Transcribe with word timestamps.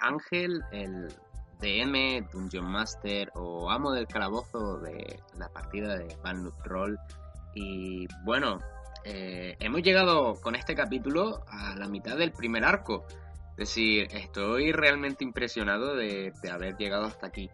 Ángel, 0.00 0.62
el 0.72 1.08
DM, 1.60 2.28
Dungeon 2.30 2.66
Master 2.66 3.30
o 3.34 3.70
amo 3.70 3.92
del 3.92 4.06
calabozo 4.06 4.78
de 4.78 5.20
la 5.38 5.48
partida 5.48 5.96
de 5.96 6.16
Van 6.22 6.50
Roll. 6.64 6.98
Y 7.54 8.06
bueno, 8.24 8.60
eh, 9.04 9.56
hemos 9.60 9.82
llegado 9.82 10.34
con 10.40 10.54
este 10.54 10.74
capítulo 10.74 11.44
a 11.48 11.74
la 11.76 11.88
mitad 11.88 12.16
del 12.16 12.32
primer 12.32 12.64
arco. 12.64 13.06
Es 13.52 13.70
decir, 13.70 14.08
estoy 14.10 14.72
realmente 14.72 15.24
impresionado 15.24 15.94
de, 15.94 16.32
haber 16.52 16.76
llegado 16.76 17.06
hasta 17.06 17.28
aquí. 17.28 17.48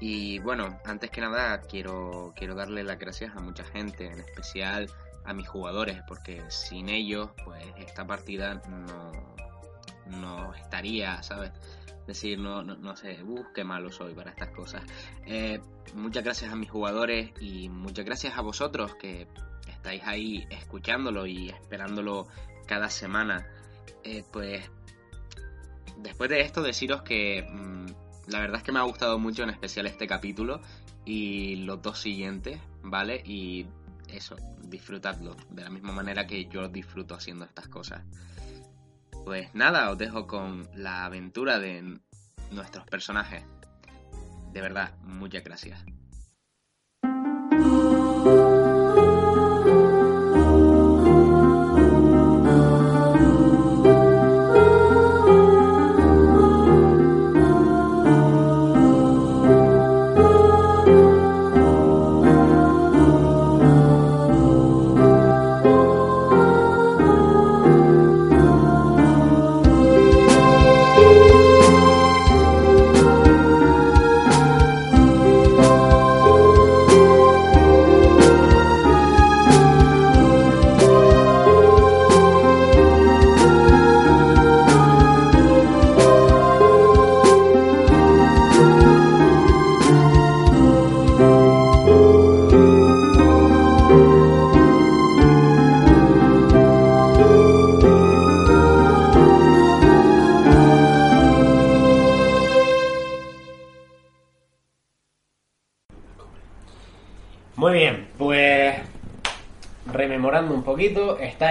Y 0.00 0.38
bueno, 0.40 0.78
antes 0.84 1.10
que 1.10 1.20
nada 1.20 1.60
quiero, 1.62 2.32
quiero 2.36 2.54
darle 2.54 2.84
las 2.84 2.98
gracias 2.98 3.34
a 3.34 3.40
mucha 3.40 3.64
gente, 3.64 4.06
en 4.06 4.20
especial 4.20 4.88
a 5.24 5.32
mis 5.32 5.48
jugadores, 5.48 5.98
porque 6.06 6.42
sin 6.48 6.88
ellos, 6.88 7.30
pues 7.44 7.64
esta 7.78 8.06
partida 8.06 8.60
no, 8.68 9.33
no 10.06 10.54
estaría, 10.54 11.22
¿sabes? 11.22 11.52
Decir, 12.06 12.38
no, 12.38 12.62
no, 12.62 12.76
no 12.76 12.96
sé, 12.96 13.22
uh, 13.22 13.44
qué 13.54 13.64
malo 13.64 13.90
soy 13.90 14.14
para 14.14 14.30
estas 14.30 14.50
cosas. 14.50 14.82
Eh, 15.26 15.60
muchas 15.94 16.22
gracias 16.22 16.52
a 16.52 16.56
mis 16.56 16.70
jugadores 16.70 17.30
y 17.40 17.68
muchas 17.68 18.04
gracias 18.04 18.36
a 18.36 18.42
vosotros 18.42 18.94
que 18.96 19.26
estáis 19.68 20.02
ahí 20.04 20.46
escuchándolo 20.50 21.26
y 21.26 21.48
esperándolo 21.48 22.26
cada 22.66 22.90
semana. 22.90 23.46
Eh, 24.02 24.24
pues 24.30 24.70
después 25.98 26.28
de 26.28 26.40
esto 26.40 26.62
deciros 26.62 27.02
que 27.02 27.46
mm, 27.50 27.86
la 28.30 28.40
verdad 28.40 28.58
es 28.58 28.62
que 28.62 28.72
me 28.72 28.78
ha 28.78 28.82
gustado 28.82 29.18
mucho 29.18 29.42
en 29.42 29.50
especial 29.50 29.86
este 29.86 30.06
capítulo 30.06 30.60
y 31.04 31.56
los 31.56 31.82
dos 31.82 31.98
siguientes, 31.98 32.60
¿vale? 32.82 33.22
Y 33.24 33.66
eso, 34.08 34.36
disfrutadlo 34.62 35.36
de 35.50 35.62
la 35.62 35.70
misma 35.70 35.92
manera 35.92 36.26
que 36.26 36.46
yo 36.46 36.68
disfruto 36.68 37.14
haciendo 37.14 37.44
estas 37.44 37.68
cosas. 37.68 38.02
Pues 39.24 39.54
nada, 39.54 39.90
os 39.90 39.96
dejo 39.96 40.26
con 40.26 40.68
la 40.74 41.06
aventura 41.06 41.58
de 41.58 41.98
nuestros 42.50 42.84
personajes. 42.84 43.42
De 44.52 44.60
verdad, 44.60 44.94
muchas 45.02 45.42
gracias. 45.42 45.84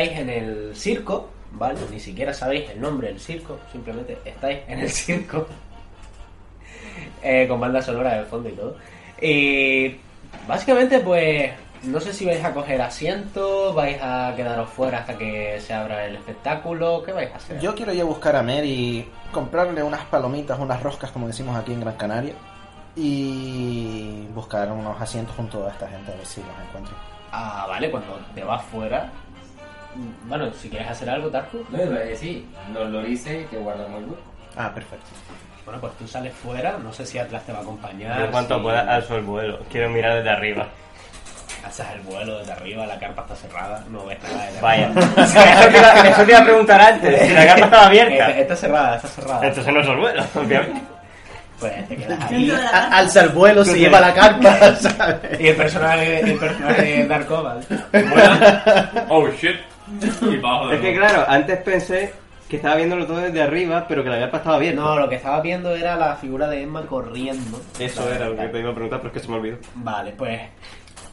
Estáis 0.04 0.20
en 0.20 0.30
el 0.30 0.76
circo, 0.76 1.30
¿vale? 1.52 1.80
Ni 1.92 2.00
siquiera 2.00 2.34
sabéis 2.34 2.70
el 2.70 2.82
nombre 2.82 3.08
del 3.08 3.20
circo, 3.20 3.60
simplemente 3.72 4.18
estáis 4.26 4.60
en 4.68 4.80
el 4.80 4.90
circo. 4.90 5.48
Eh, 7.26 7.48
con 7.48 7.58
banda 7.58 7.82
sonora 7.82 8.18
de 8.18 8.26
fondo 8.26 8.50
y 8.50 8.52
todo. 8.52 8.76
Y 9.22 9.96
básicamente, 10.46 11.00
pues, 11.00 11.52
no 11.84 12.00
sé 12.02 12.12
si 12.12 12.26
vais 12.26 12.44
a 12.44 12.54
coger 12.54 12.82
asiento, 12.82 13.74
vais 13.74 13.98
a 14.02 14.34
quedaros 14.36 14.70
fuera 14.70 15.00
hasta 15.00 15.18
que 15.18 15.58
se 15.62 15.74
abra 15.74 16.06
el 16.06 16.18
espectáculo, 16.18 17.02
¿qué 17.02 17.14
vais 17.14 17.32
a 17.32 17.38
hacer? 17.38 17.60
Yo 17.62 17.74
quiero 17.76 17.94
ir 17.94 18.02
a 18.02 18.04
buscar 18.04 18.36
a 18.36 18.44
Mary, 18.44 19.10
comprarle 19.32 19.82
unas 19.82 20.04
palomitas, 20.06 20.60
unas 20.60 20.84
roscas, 20.84 21.12
como 21.12 21.28
decimos 21.28 21.56
aquí 21.56 21.72
en 21.72 21.80
Gran 21.80 21.96
Canaria, 21.96 22.34
y 22.98 24.28
buscar 24.36 24.70
unos 24.70 25.02
asientos 25.02 25.34
junto 25.38 25.66
a 25.66 25.72
esta 25.72 25.88
gente 25.88 26.12
a 26.12 26.16
ver 26.18 26.26
si 26.26 26.42
los 26.42 26.68
encuentro. 26.68 26.94
Ah, 27.32 27.66
vale, 27.68 27.90
cuando 27.90 28.20
te 28.36 28.44
vas 28.44 28.62
fuera, 28.66 29.10
bueno, 30.26 30.52
si 30.54 30.70
quieres 30.70 30.90
hacer 30.90 31.10
algo, 31.10 31.30
Tarku. 31.30 31.66
No, 31.70 31.80
sí, 32.16 32.48
nos 32.72 32.90
lo 32.90 33.02
dice 33.02 33.46
que 33.50 33.58
guardamos 33.58 34.02
el 34.02 34.10
hueco. 34.10 34.34
Ah, 34.56 34.72
perfecto. 34.74 35.08
Bueno, 35.66 35.80
pues 35.80 35.94
tú 35.94 36.08
sales 36.08 36.34
fuera, 36.34 36.78
no 36.78 36.92
sé 36.92 37.06
si 37.06 37.18
Atlas 37.18 37.44
te 37.46 37.54
va 37.54 37.60
a 37.60 37.62
acompañar. 37.62 38.20
Yo 38.20 38.32
cuanto 38.32 38.62
pueda 38.62 38.82
alzo 38.82 39.16
el 39.16 39.24
vuelo, 39.24 39.60
quiero 39.72 39.90
mirar 39.90 40.18
desde 40.18 40.30
arriba. 40.30 40.68
Alzas 41.64 41.88
el 41.94 42.02
vuelo 42.02 42.40
desde 42.40 42.52
arriba, 42.52 42.86
la 42.86 43.00
carpa 43.00 43.22
está 43.22 43.36
cerrada, 43.36 43.84
no 43.90 44.06
ves 44.06 44.22
nada 44.22 44.46
desde 44.46 44.62
Vaya. 44.62 44.88
eso, 46.12 46.26
te 46.26 46.32
iba, 46.32 46.40
a 46.40 46.44
preguntar 46.44 46.82
antes, 46.82 47.28
si 47.28 47.34
la 47.34 47.46
carpa 47.46 47.66
estaba 47.66 47.86
abierta. 47.86 48.30
Está, 48.32 48.56
cerrada, 48.58 48.96
está 48.98 49.08
cerrada. 49.08 49.48
Entonces 49.48 49.74
no 49.74 49.80
es 49.80 49.88
el 49.88 49.98
vuelo, 49.98 50.24
obviamente. 50.36 50.82
Pues 51.60 51.88
te 51.88 51.96
quedas 51.96 52.32
ahí, 52.32 52.52
alza 52.92 53.22
el 53.22 53.30
vuelo, 53.30 53.64
se 53.64 53.80
lleva 53.80 54.02
la 54.02 54.14
carpa, 54.14 54.76
¿sabes? 54.76 55.40
Y 55.40 55.48
el 55.48 55.56
personaje, 55.56 56.20
el 56.20 56.38
personaje 56.38 56.82
de 56.82 57.08
Dark 57.08 57.32
Oval. 57.32 57.66
Oh 59.08 59.30
shit 59.30 59.73
es 60.72 60.80
que 60.82 60.96
claro, 60.96 61.26
antes 61.28 61.58
pensé 61.60 62.14
que 62.48 62.58
estaba 62.58 62.76
viéndolo 62.76 63.08
todo 63.08 63.18
desde 63.18 63.42
arriba, 63.42 63.86
pero 63.88 64.04
que 64.04 64.10
la 64.10 64.20
carpa 64.20 64.38
estaba 64.38 64.58
bien. 64.60 64.76
No, 64.76 64.98
lo 64.98 65.10
que 65.10 65.16
estaba 65.16 65.42
viendo 65.42 65.76
era 65.76 65.96
la 65.96 66.16
figura 66.16 66.48
de 66.48 66.62
Emma 66.62 66.86
corriendo. 66.86 67.60
Eso 67.80 68.08
era 68.12 68.30
lo 68.30 68.36
que 68.36 68.48
te 68.48 68.60
iba 68.60 68.70
a 68.70 68.74
preguntar, 68.74 69.00
pero 69.00 69.08
es 69.08 69.14
que 69.14 69.26
se 69.26 69.32
me 69.32 69.38
olvidó. 69.38 69.58
Vale, 69.76 70.12
pues 70.12 70.42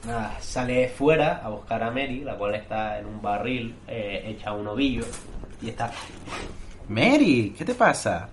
nada, 0.06 0.36
sale 0.40 0.88
fuera 0.88 1.40
a 1.42 1.48
buscar 1.48 1.82
a 1.82 1.90
Mary, 1.90 2.24
la 2.24 2.36
cual 2.36 2.54
está 2.54 2.98
en 2.98 3.06
un 3.06 3.22
barril 3.22 3.74
eh, 3.88 4.22
hecha 4.26 4.52
un 4.52 4.66
ovillo 4.66 5.04
y 5.62 5.70
está. 5.70 5.90
Mary, 6.88 7.54
¿qué 7.56 7.64
te 7.64 7.74
pasa? 7.74 8.28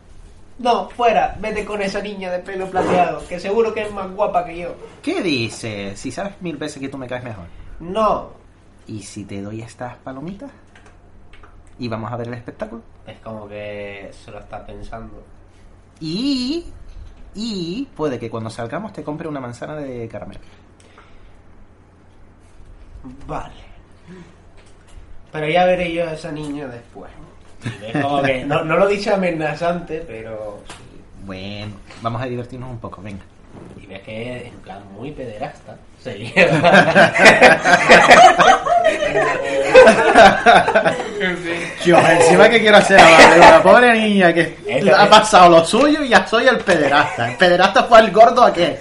No, 0.60 0.90
fuera, 0.90 1.36
vete 1.40 1.64
con 1.64 1.82
esa 1.82 2.02
niña 2.02 2.32
de 2.32 2.40
pelo 2.40 2.68
plateado, 2.68 3.26
que 3.28 3.40
seguro 3.40 3.74
que 3.74 3.84
es 3.84 3.92
más 3.92 4.10
guapa 4.12 4.44
que 4.44 4.58
yo. 4.58 4.76
¿Qué 5.04 5.22
dices? 5.22 6.00
Si 6.00 6.12
sabes 6.12 6.34
mil 6.42 6.58
veces 6.58 6.82
que 6.82 6.90
tú 6.90 6.98
me 6.98 7.08
caes 7.08 7.24
mejor. 7.24 7.46
No, 7.80 8.32
¿y 8.88 9.02
si 9.02 9.26
te 9.26 9.42
doy 9.42 9.62
estas 9.62 9.96
palomitas? 9.98 10.52
¿Y 11.80 11.88
vamos 11.88 12.12
a 12.12 12.18
ver 12.18 12.28
el 12.28 12.34
espectáculo? 12.34 12.82
Es 13.06 13.20
como 13.20 13.48
que 13.48 14.10
se 14.12 14.32
lo 14.32 14.40
está 14.40 14.66
pensando. 14.66 15.24
Y... 16.00 16.66
Y 17.36 17.88
puede 17.96 18.18
que 18.18 18.32
cuando 18.32 18.50
salgamos 18.50 18.94
te 18.94 19.04
compre 19.04 19.28
una 19.28 19.40
manzana 19.40 19.76
de 19.76 20.08
caramelo. 20.08 20.40
Vale. 23.28 23.54
Pero 25.32 25.48
ya 25.48 25.66
veré 25.66 25.94
yo 25.94 26.08
a 26.08 26.14
esa 26.14 26.32
niña 26.32 26.68
después. 26.68 27.12
como 28.02 28.24
que 28.24 28.44
no, 28.44 28.64
no 28.64 28.78
lo 28.78 28.88
dice 28.88 29.14
amenazante, 29.14 30.04
pero... 30.08 30.64
Bueno, 31.26 31.76
vamos 32.02 32.22
a 32.22 32.26
divertirnos 32.26 32.72
un 32.72 32.80
poco, 32.80 33.02
venga. 33.02 33.24
Y 33.82 33.86
ves 33.88 34.02
que 34.02 34.48
en 34.48 34.60
plan 34.62 34.82
muy 34.94 35.12
pederasta 35.12 35.76
se 36.04 36.18
Yo, 41.86 41.98
encima 41.98 42.50
que 42.50 42.60
quiero 42.60 42.78
hacer 42.78 43.00
a 43.00 43.38
la 43.38 43.64
pobre 43.64 43.94
niña 44.00 44.34
que 44.34 44.58
ha 44.96 45.10
pasado 45.10 45.50
lo 45.50 45.66
suyo 45.66 46.04
y 46.04 46.10
ya 46.10 46.26
soy 46.28 46.48
el 46.48 46.58
pederasta. 46.60 47.32
El 47.32 47.38
pederasta 47.38 47.84
fue 47.86 48.00
el 48.02 48.12
gordo 48.12 48.44
a 48.44 48.54
qué. 48.54 48.78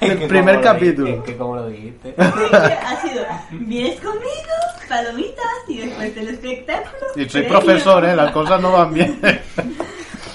El 0.00 0.18
Que 0.18 0.26
primer 0.28 0.56
como 0.56 0.66
lo 0.66 0.72
capítulo. 0.74 1.06
dijiste, 1.06 1.32
Que 1.32 1.38
como 1.38 1.56
lo 1.56 1.68
dijiste. 1.68 2.14
ha 2.18 3.00
sido, 3.00 3.24
vienes 3.50 3.98
conmigo, 4.00 4.54
palomitas 4.88 5.44
y 5.68 5.78
después 5.78 6.14
del 6.14 6.28
espectáculo. 6.28 7.06
Y 7.16 7.28
soy 7.28 7.42
premio. 7.42 7.60
profesor, 7.60 8.04
¿eh? 8.04 8.14
Las 8.14 8.30
cosas 8.30 8.60
no 8.60 8.72
van 8.72 8.92
bien. 8.92 9.18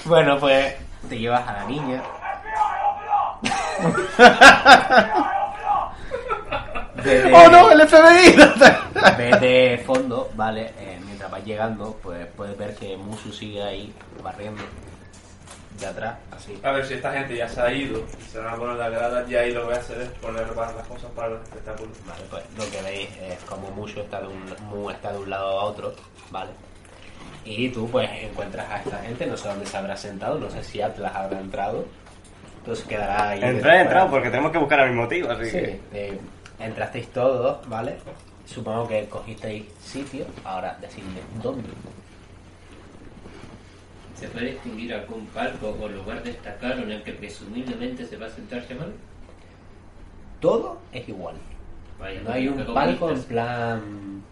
Bueno, 0.04 0.36
pues 0.40 0.74
te 1.08 1.18
llevas 1.18 1.46
a 1.48 1.52
la 1.52 1.64
niña. 1.64 2.02
Desde- 6.96 7.32
¡Oh, 7.34 7.48
no! 7.50 7.70
¡El 7.70 7.80
FBI! 7.88 8.36
Ves 9.18 9.40
de 9.40 9.82
fondo, 9.84 10.30
vale, 10.34 10.72
eh, 10.78 11.00
mientras 11.04 11.30
vas 11.30 11.44
llegando, 11.44 11.98
pues 12.02 12.26
puedes 12.36 12.56
ver 12.56 12.74
que 12.76 12.96
Musu 12.96 13.32
sigue 13.32 13.62
ahí 13.62 13.92
barriendo 14.22 14.62
de 15.80 15.86
atrás, 15.86 16.14
así. 16.30 16.60
A 16.62 16.70
ver 16.70 16.86
si 16.86 16.94
esta 16.94 17.12
gente 17.12 17.36
ya 17.36 17.48
se 17.48 17.60
ha 17.60 17.72
ido 17.72 18.04
y 18.20 18.22
se 18.30 18.38
van 18.38 18.54
a 18.54 18.56
poner 18.56 18.76
las 18.76 18.90
gradas, 18.92 19.26
ya 19.28 19.40
ahí 19.40 19.52
lo 19.52 19.60
que 19.62 19.66
voy 19.66 19.74
a 19.74 19.78
hacer 19.78 20.00
es 20.02 20.08
poner 20.10 20.46
las 20.56 20.86
cosas 20.86 21.10
para 21.16 21.28
los 21.30 21.42
espectáculos. 21.42 21.96
Vale, 22.06 22.22
pues 22.30 22.44
lo 22.56 22.70
que 22.70 22.82
veis 22.82 23.08
es 23.20 23.38
como 23.44 23.70
Musu 23.72 24.00
está 24.00 24.20
de 24.20 24.28
un, 24.28 24.54
Mu 24.68 24.90
está 24.90 25.10
de 25.12 25.18
un 25.18 25.30
lado 25.30 25.58
a 25.60 25.64
otro, 25.64 25.92
¿vale? 26.30 26.50
Y 27.44 27.68
tú 27.70 27.88
pues 27.90 28.08
encuentras 28.22 28.68
a 28.70 28.78
esta 28.78 28.98
gente, 28.98 29.26
no 29.26 29.36
sé 29.36 29.48
dónde 29.48 29.66
se 29.66 29.76
habrá 29.76 29.96
sentado, 29.96 30.38
no 30.38 30.48
sé 30.50 30.62
si 30.62 30.80
Atlas 30.80 31.14
habrá 31.14 31.40
entrado. 31.40 31.84
Entonces 32.58 32.84
quedará 32.86 33.30
ahí. 33.30 33.40
Entré, 33.42 33.78
he 33.78 33.80
entrado 33.80 34.10
porque 34.10 34.30
tenemos 34.30 34.52
que 34.52 34.58
buscar 34.58 34.80
al 34.80 34.88
mismo 34.90 35.02
motivo, 35.02 35.30
así 35.30 35.46
Sí, 35.46 35.50
que. 35.50 35.80
eh, 35.92 36.18
entrasteis 36.60 37.08
todos, 37.08 37.68
¿vale? 37.68 37.96
Supongo 38.46 38.86
que 38.86 39.06
cogisteis 39.08 39.64
sitio, 39.82 40.24
ahora 40.44 40.76
decidme 40.80 41.20
dónde. 41.42 41.68
¿Se 44.14 44.28
puede 44.28 44.52
distinguir 44.52 44.94
algún 44.94 45.26
palco 45.26 45.76
o 45.80 45.88
lugar 45.88 46.22
destacado 46.22 46.82
en 46.82 46.92
el 46.92 47.02
que 47.02 47.12
presumiblemente 47.12 48.06
se 48.06 48.16
va 48.16 48.26
a 48.26 48.30
sentar 48.30 48.62
Shaman? 48.68 48.92
Todo 50.38 50.78
es 50.92 51.08
igual. 51.08 51.34
Vaya, 51.98 52.20
No 52.22 52.30
hay 52.32 52.46
un 52.46 52.64
palco 52.72 53.10
en 53.10 53.22
plan. 53.24 54.22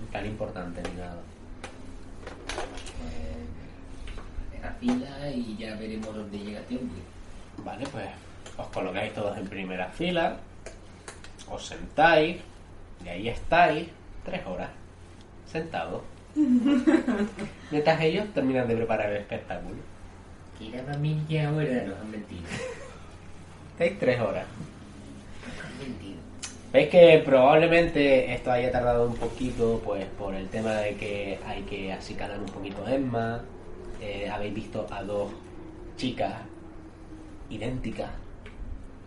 en 0.00 0.06
plan 0.10 0.26
importante 0.26 0.82
ni 0.82 0.98
nada. 1.00 1.20
Eh, 4.54 4.66
a 4.66 4.67
fila 4.80 5.30
y 5.34 5.56
ya 5.56 5.74
veremos 5.76 6.14
dónde 6.14 6.38
llega 6.38 6.60
tiempo. 6.62 6.94
Vale, 7.64 7.86
pues 7.90 8.06
os 8.56 8.66
colocáis 8.68 9.12
todos 9.14 9.36
en 9.38 9.46
primera 9.46 9.88
fila, 9.88 10.36
os 11.50 11.66
sentáis, 11.66 12.38
y 13.04 13.08
ahí 13.08 13.28
estáis 13.28 13.88
tres 14.24 14.44
horas, 14.46 14.70
sentados. 15.50 16.02
Mientras 17.70 18.00
ellos 18.00 18.26
terminan 18.34 18.68
de 18.68 18.76
preparar 18.76 19.10
el 19.10 19.18
espectáculo. 19.18 19.76
Y 20.60 20.70
la 20.70 20.82
familia 20.82 21.48
ahora 21.48 21.84
nos 21.84 21.98
han 22.00 22.10
mentido. 22.10 22.42
Estáis 23.72 23.98
tres 23.98 24.20
horas. 24.20 24.46
Nos 25.46 25.64
han 25.64 25.78
mentido. 25.78 26.18
Veis 26.72 26.88
que 26.90 27.22
probablemente 27.24 28.34
esto 28.34 28.50
haya 28.50 28.70
tardado 28.70 29.06
un 29.06 29.16
poquito, 29.16 29.80
pues 29.84 30.04
por 30.18 30.34
el 30.34 30.48
tema 30.48 30.72
de 30.72 30.96
que 30.96 31.38
hay 31.46 31.62
que 31.62 31.92
acicalar 31.92 32.38
un 32.38 32.46
poquito 32.46 32.84
a 32.84 32.94
Emma. 32.94 33.40
Eh, 34.00 34.28
habéis 34.30 34.54
visto 34.54 34.86
a 34.90 35.02
dos 35.02 35.30
chicas 35.96 36.34
idénticas, 37.50 38.10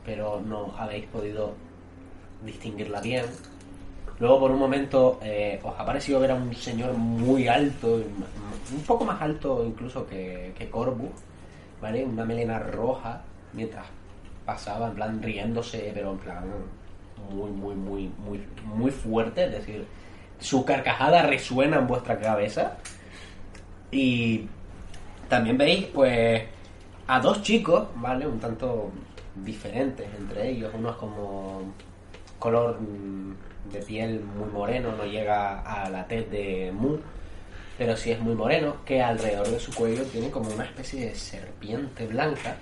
pero 0.05 0.41
no 0.41 0.73
habéis 0.77 1.05
podido 1.07 1.53
distinguirla 2.43 3.01
bien. 3.01 3.25
Luego 4.19 4.39
por 4.41 4.51
un 4.51 4.59
momento 4.59 5.19
eh, 5.23 5.59
os 5.63 5.73
ha 5.79 5.85
parecido 5.85 6.19
ver 6.19 6.31
a 6.31 6.35
un 6.35 6.53
señor 6.53 6.93
muy 6.93 7.47
alto, 7.47 7.95
un 7.95 8.83
poco 8.85 9.05
más 9.05 9.21
alto 9.21 9.63
incluso 9.65 10.05
que, 10.05 10.53
que 10.57 10.69
Corvus, 10.69 11.11
¿vale? 11.81 12.03
Una 12.03 12.25
melena 12.25 12.59
roja, 12.59 13.21
mientras 13.53 13.85
pasaba 14.45 14.87
en 14.87 14.95
plan 14.95 15.23
riéndose, 15.23 15.91
pero 15.93 16.11
en 16.11 16.17
plan 16.17 16.43
muy, 17.31 17.49
muy, 17.51 17.75
muy, 17.75 18.11
muy, 18.19 18.43
muy 18.65 18.91
fuerte, 18.91 19.45
es 19.45 19.51
decir, 19.51 19.85
su 20.39 20.65
carcajada 20.65 21.23
resuena 21.23 21.77
en 21.77 21.87
vuestra 21.87 22.19
cabeza. 22.19 22.77
Y 23.91 24.47
también 25.31 25.57
veis, 25.57 25.85
pues, 25.85 26.43
a 27.07 27.21
dos 27.21 27.41
chicos, 27.41 27.87
¿vale? 27.95 28.27
Un 28.27 28.37
tanto 28.37 28.91
diferentes 29.33 30.05
entre 30.19 30.49
ellos. 30.49 30.73
Uno 30.77 30.89
es 30.89 30.97
como 30.97 31.73
color 32.37 32.81
mm, 32.81 33.71
de 33.71 33.79
piel 33.79 34.19
muy 34.19 34.49
moreno, 34.49 34.91
no 34.91 35.05
llega 35.05 35.61
a 35.61 35.89
la 35.89 36.05
tez 36.05 36.29
de 36.29 36.73
Mu, 36.73 36.97
pero 37.77 37.95
sí 37.95 38.11
es 38.11 38.19
muy 38.19 38.35
moreno, 38.35 38.75
que 38.85 39.01
alrededor 39.01 39.47
de 39.47 39.57
su 39.57 39.73
cuello 39.73 40.03
tiene 40.03 40.29
como 40.29 40.49
una 40.51 40.65
especie 40.65 41.05
de 41.05 41.15
serpiente 41.15 42.05
blanca. 42.07 42.57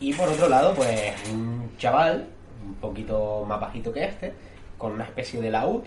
Y 0.00 0.14
por 0.14 0.30
otro 0.30 0.48
lado, 0.48 0.72
pues 0.74 1.12
un 1.30 1.72
chaval, 1.76 2.26
un 2.66 2.74
poquito 2.76 3.44
más 3.46 3.60
bajito 3.60 3.92
que 3.92 4.02
este, 4.02 4.32
con 4.78 4.92
una 4.92 5.04
especie 5.04 5.42
de 5.42 5.50
laúd 5.50 5.82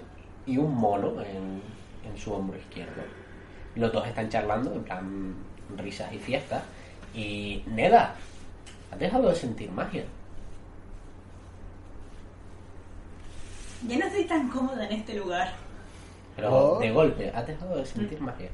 y 0.45 0.59
un 0.59 0.71
mono 0.71 1.19
en, 1.23 1.63
en 2.07 2.15
su 2.15 2.31
hombro 2.31 2.59
izquierdo. 2.59 3.01
Los 3.73 3.91
dos 3.91 4.07
están 4.07 4.29
charlando, 4.29 4.71
en 4.71 4.83
plan 4.83 5.48
risas 5.77 6.11
y 6.13 6.17
fiestas. 6.19 6.63
Y 7.13 7.63
Neda, 7.67 8.15
¿has 8.91 8.99
dejado 8.99 9.29
de 9.29 9.35
sentir 9.35 9.71
magia? 9.71 10.03
Ya 13.87 13.97
no 13.97 14.05
estoy 14.05 14.25
tan 14.25 14.49
cómoda 14.49 14.85
en 14.85 14.91
este 14.99 15.13
lugar. 15.15 15.53
Pero 16.35 16.53
Oh. 16.75 16.79
de 16.79 16.91
golpe, 16.91 17.29
has 17.33 17.47
dejado 17.47 17.77
de 17.77 17.85
sentir 17.85 18.19
magia. 18.21 18.49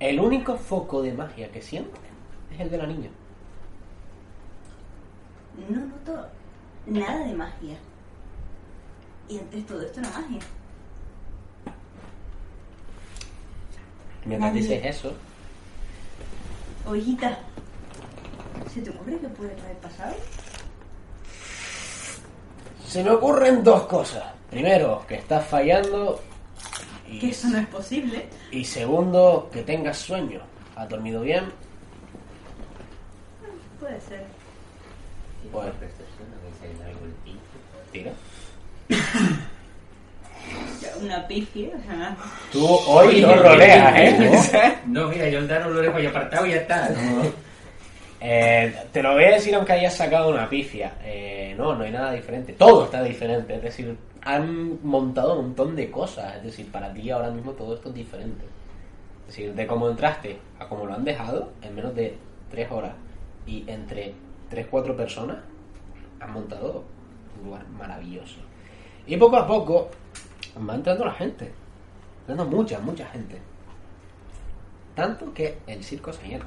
El 0.00 0.20
único 0.20 0.56
foco 0.56 1.02
de 1.02 1.12
magia 1.12 1.50
que 1.50 1.60
sientes 1.62 2.00
es 2.52 2.60
el 2.60 2.70
de 2.70 2.78
la 2.78 2.86
niña. 2.86 3.10
No 5.68 5.80
noto 5.86 6.26
nada 6.86 7.26
de 7.26 7.34
magia. 7.34 7.76
Y 9.28 9.38
antes 9.38 9.66
todo 9.66 9.82
esto 9.82 10.00
era 10.00 10.08
magia. 10.10 10.38
Mientras 14.24 14.52
Nadie. 14.52 14.62
dices 14.62 14.84
eso, 14.84 15.12
Ovejita, 16.88 17.38
¿se 18.72 18.80
te 18.80 18.90
ocurre 18.90 19.18
que 19.18 19.28
puede 19.28 19.52
haber 19.60 19.76
pasado? 19.78 20.14
se 22.86 23.04
me 23.04 23.10
ocurren 23.10 23.62
dos 23.62 23.82
cosas. 23.86 24.24
Primero, 24.50 25.04
que 25.06 25.16
estás 25.16 25.46
fallando. 25.46 26.18
Y, 27.06 27.18
Que 27.18 27.28
eso 27.30 27.48
no 27.48 27.58
es 27.58 27.66
posible. 27.66 28.26
y 28.50 28.64
segundo, 28.64 29.50
que 29.52 29.62
tengas 29.62 29.98
sueño. 29.98 30.40
¿Has 30.74 30.88
dormido 30.88 31.20
bien? 31.20 31.44
Puede 33.78 34.00
ser. 34.00 34.24
Pues 35.52 35.66
Percepción, 35.80 36.28
a 36.32 36.42
ver 36.44 36.52
si 36.58 36.66
hay 36.82 36.90
algo 36.90 37.04
en 37.04 37.14
ti. 37.24 37.38
tira. 37.92 38.12
Ya, 40.80 40.87
Una 41.00 41.26
sea, 41.28 42.16
Tú 42.52 42.66
hoy 42.66 43.20
no 43.20 43.34
roleas, 43.36 43.98
¿eh? 43.98 44.74
No, 44.86 45.08
mira, 45.08 45.28
yo 45.28 45.38
el 45.38 45.48
dado 45.48 45.70
lo 45.70 45.80
dejo 45.80 45.96
ahí 45.96 46.06
apartado 46.06 46.46
y 46.46 46.50
ya 46.50 46.56
está. 46.56 46.88
¿no? 46.90 47.22
Eh, 48.20 48.74
te 48.92 49.02
lo 49.02 49.12
voy 49.14 49.24
a 49.24 49.32
decir 49.32 49.54
aunque 49.54 49.72
hayas 49.72 49.96
sacado 49.96 50.30
una 50.30 50.48
pifia. 50.48 50.94
Eh, 51.04 51.54
no, 51.56 51.74
no 51.74 51.84
hay 51.84 51.92
nada 51.92 52.12
diferente. 52.12 52.52
Todo 52.54 52.84
está 52.84 53.02
diferente. 53.02 53.54
Es 53.54 53.62
decir, 53.62 53.96
han 54.22 54.78
montado 54.82 55.38
un 55.38 55.46
montón 55.46 55.76
de 55.76 55.90
cosas. 55.90 56.36
Es 56.36 56.42
decir, 56.44 56.70
para 56.70 56.92
ti 56.92 57.10
ahora 57.10 57.30
mismo 57.30 57.52
todo 57.52 57.74
esto 57.74 57.90
es 57.90 57.94
diferente. 57.94 58.44
Es 59.28 59.36
decir, 59.36 59.54
de 59.54 59.66
cómo 59.66 59.88
entraste 59.88 60.38
a 60.58 60.66
cómo 60.66 60.86
lo 60.86 60.94
han 60.94 61.04
dejado 61.04 61.52
en 61.62 61.74
menos 61.74 61.94
de 61.94 62.16
tres 62.50 62.70
horas 62.70 62.92
y 63.46 63.64
entre 63.66 64.14
tres, 64.48 64.66
cuatro 64.70 64.96
personas 64.96 65.36
han 66.20 66.32
montado 66.32 66.84
un 67.38 67.46
lugar 67.46 67.66
maravilloso. 67.68 68.36
Y 69.06 69.16
poco 69.16 69.36
a 69.36 69.46
poco 69.46 69.90
va 70.66 70.74
entrando 70.74 71.04
la 71.04 71.12
gente. 71.12 71.52
Entrando 72.20 72.44
mucha, 72.56 72.78
mucha 72.80 73.06
gente. 73.06 73.38
Tanto 74.94 75.32
que 75.32 75.58
el 75.66 75.82
circo 75.84 76.12
se 76.12 76.26
llena. 76.28 76.46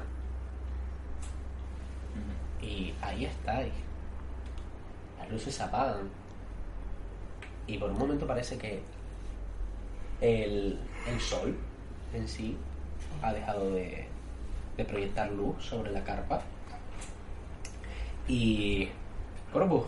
Y 2.60 2.94
ahí 3.00 3.24
estáis. 3.24 3.72
Las 5.18 5.30
luces 5.30 5.54
se 5.54 5.62
apagan. 5.62 6.08
Y 7.66 7.78
por 7.78 7.90
un 7.90 7.98
momento 7.98 8.26
parece 8.26 8.58
que 8.58 8.82
el, 10.20 10.78
el 11.08 11.20
sol 11.20 11.56
en 12.12 12.28
sí 12.28 12.56
ha 13.22 13.32
dejado 13.32 13.70
de, 13.70 14.06
de 14.76 14.84
proyectar 14.84 15.30
luz 15.32 15.64
sobre 15.64 15.90
la 15.90 16.02
carpa. 16.04 16.42
Y. 18.28 18.88
Corpus, 19.52 19.84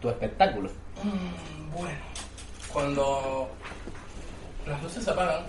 tu 0.00 0.08
espectáculo. 0.08 0.70
Mm, 1.02 1.74
Bueno, 1.74 1.98
cuando 2.72 3.48
las 4.66 4.82
luces 4.82 5.04
se 5.04 5.10
apagan, 5.10 5.44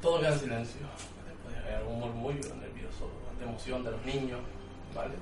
todo 0.00 0.20
queda 0.20 0.32
en 0.32 0.38
silencio. 0.38 0.80
Después 1.26 1.66
hay 1.66 1.74
algún 1.74 2.00
murmullo 2.00 2.54
nervioso, 2.56 3.10
de 3.38 3.44
emoción 3.44 3.84
de 3.84 3.90
los 3.92 4.04
niños, 4.04 4.40
¿vale? 4.94 5.14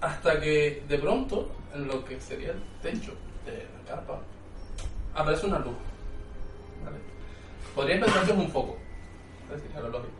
Hasta 0.00 0.40
que 0.40 0.82
de 0.86 0.98
pronto, 0.98 1.50
en 1.74 1.88
lo 1.88 2.04
que 2.04 2.20
sería 2.20 2.50
el 2.50 2.62
techo 2.82 3.12
de 3.46 3.66
la 3.78 3.94
carpa, 3.94 4.20
aparece 5.14 5.46
una 5.46 5.58
luz, 5.58 5.76
¿vale? 6.84 6.98
Podríais 7.74 8.04
pensar 8.04 8.24
que 8.24 8.32
es 8.32 8.38
un 8.38 8.50
foco, 8.50 8.76
es 9.54 9.82
lo 9.82 9.88
lógico. 9.88 10.12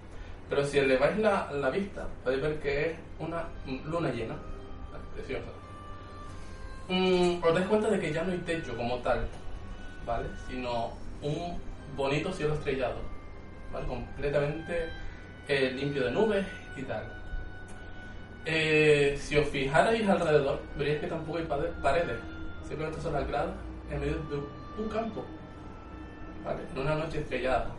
Pero 0.49 0.65
si 0.65 0.79
eleváis 0.79 1.19
la, 1.19 1.51
la 1.53 1.71
vista, 1.71 2.07
podéis 2.23 2.43
ver 2.43 2.61
que 2.61 2.91
es 2.91 2.97
una 3.19 3.45
luna 3.87 4.11
llena. 4.11 4.35
¿vale? 4.93 5.64
Mm, 6.89 7.43
os 7.43 7.55
dais 7.55 7.67
cuenta 7.67 7.89
de 7.89 7.99
que 7.99 8.13
ya 8.13 8.23
no 8.25 8.33
hay 8.33 8.39
techo 8.39 8.77
como 8.77 8.99
tal, 8.99 9.27
¿vale? 10.05 10.27
Sino 10.47 10.93
un 11.23 11.59
bonito 11.97 12.31
cielo 12.31 12.55
estrellado, 12.55 12.97
¿vale? 13.73 13.87
Completamente 13.87 14.91
eh, 15.49 15.73
limpio 15.75 16.05
de 16.05 16.11
nubes 16.11 16.47
y 16.77 16.83
tal. 16.83 17.05
Eh, 18.45 19.17
si 19.19 19.39
os 19.39 19.49
fijarais 19.49 20.07
alrededor, 20.07 20.61
veríais 20.77 21.01
que 21.01 21.07
tampoco 21.07 21.39
hay 21.39 21.45
paredes, 21.45 22.21
simplemente 22.69 23.01
son 23.01 23.15
las 23.15 23.27
gradas 23.27 23.55
en 23.91 24.01
medio 24.01 24.17
de 24.29 24.83
un 24.83 24.89
campo, 24.91 25.25
¿vale? 26.45 26.61
En 26.75 26.83
una 26.83 26.97
noche 26.97 27.21
estrellada. 27.21 27.71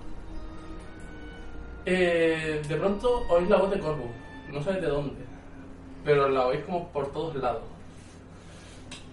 Eh, 1.86 2.64
de 2.68 2.76
pronto 2.76 3.28
oís 3.30 3.48
la 3.48 3.58
voz 3.58 3.70
de 3.70 3.80
Corvo, 3.80 4.10
no 4.52 4.64
sabéis 4.64 4.82
de 4.82 4.90
dónde, 4.90 5.22
pero 6.04 6.28
la 6.28 6.48
oís 6.48 6.64
como 6.64 6.92
por 6.92 7.14
todos 7.14 7.36
lados. 7.36 7.75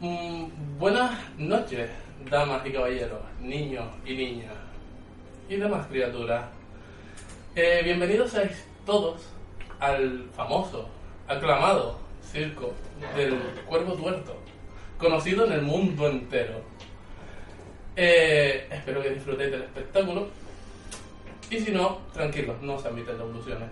Mm, 0.03 0.47
buenas 0.81 1.13
noches, 1.39 1.89
damas 2.29 2.67
y 2.67 2.73
caballeros, 2.73 3.21
niños 3.41 3.85
y 4.05 4.17
niñas 4.17 4.53
y 5.49 5.55
demás 5.55 5.87
criaturas. 5.87 6.45
Eh, 7.55 7.83
bienvenidos 7.85 8.33
seáis 8.33 8.65
todos 8.85 9.23
al 9.79 10.29
famoso, 10.35 10.89
aclamado 11.29 12.01
circo 12.21 12.73
del 13.15 13.39
Cuervo 13.65 13.93
Tuerto, 13.93 14.35
conocido 14.99 15.47
en 15.47 15.53
el 15.53 15.63
mundo 15.63 16.09
entero. 16.09 16.63
Eh, 17.95 18.67
espero 18.73 19.05
que 19.05 19.11
disfrutéis 19.11 19.53
del 19.53 19.63
espectáculo. 19.63 20.27
Y 21.49 21.61
si 21.61 21.71
no, 21.71 21.99
tranquilos, 22.13 22.61
no 22.61 22.77
se 22.81 22.89
admiten 22.89 23.19
devoluciones. 23.19 23.69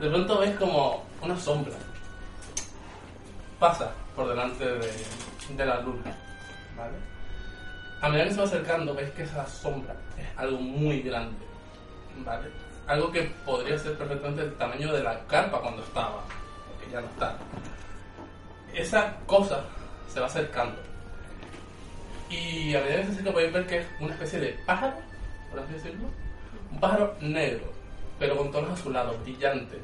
De 0.00 0.08
pronto 0.08 0.40
veis 0.40 0.56
como 0.56 1.04
una 1.22 1.38
sombra 1.38 1.74
pasa 3.62 3.92
por 4.16 4.28
delante 4.28 4.64
de, 4.66 5.64
la 5.64 5.80
luna. 5.82 6.12
A 8.00 8.08
medida 8.08 8.24
que 8.24 8.32
se 8.32 8.38
va 8.38 8.44
acercando, 8.44 8.92
veis 8.92 9.10
que 9.10 9.22
esa 9.22 9.46
sombra 9.46 9.94
es 10.18 10.26
algo 10.36 10.58
muy 10.58 11.00
grande. 11.00 11.46
¿vale? 12.24 12.48
Algo 12.88 13.12
que 13.12 13.22
podría 13.46 13.78
ser 13.78 13.96
perfectamente 13.96 14.42
el 14.42 14.54
tamaño 14.54 14.92
de 14.92 15.04
la 15.04 15.16
carpa 15.28 15.60
cuando 15.60 15.80
estaba, 15.80 16.24
porque 16.68 16.90
ya 16.90 17.00
no 17.00 17.06
está. 17.06 17.36
Esa 18.74 19.14
cosa 19.26 19.62
se 20.08 20.18
va 20.18 20.26
acercando. 20.26 20.80
Y 22.28 22.74
a 22.74 22.80
medida 22.80 22.96
que 22.96 23.04
se 23.04 23.12
acerca 23.12 23.32
podéis 23.32 23.52
ver 23.52 23.66
que 23.68 23.78
es 23.78 23.86
una 24.00 24.12
especie 24.14 24.40
de 24.40 24.48
pájaro, 24.66 24.96
por 25.52 25.60
así 25.60 25.74
decirlo. 25.74 26.08
Un 26.72 26.80
pájaro 26.80 27.14
negro, 27.20 27.70
pero 28.18 28.36
con 28.36 28.50
tonos 28.50 28.72
azulados, 28.72 29.22
brillante. 29.22 29.78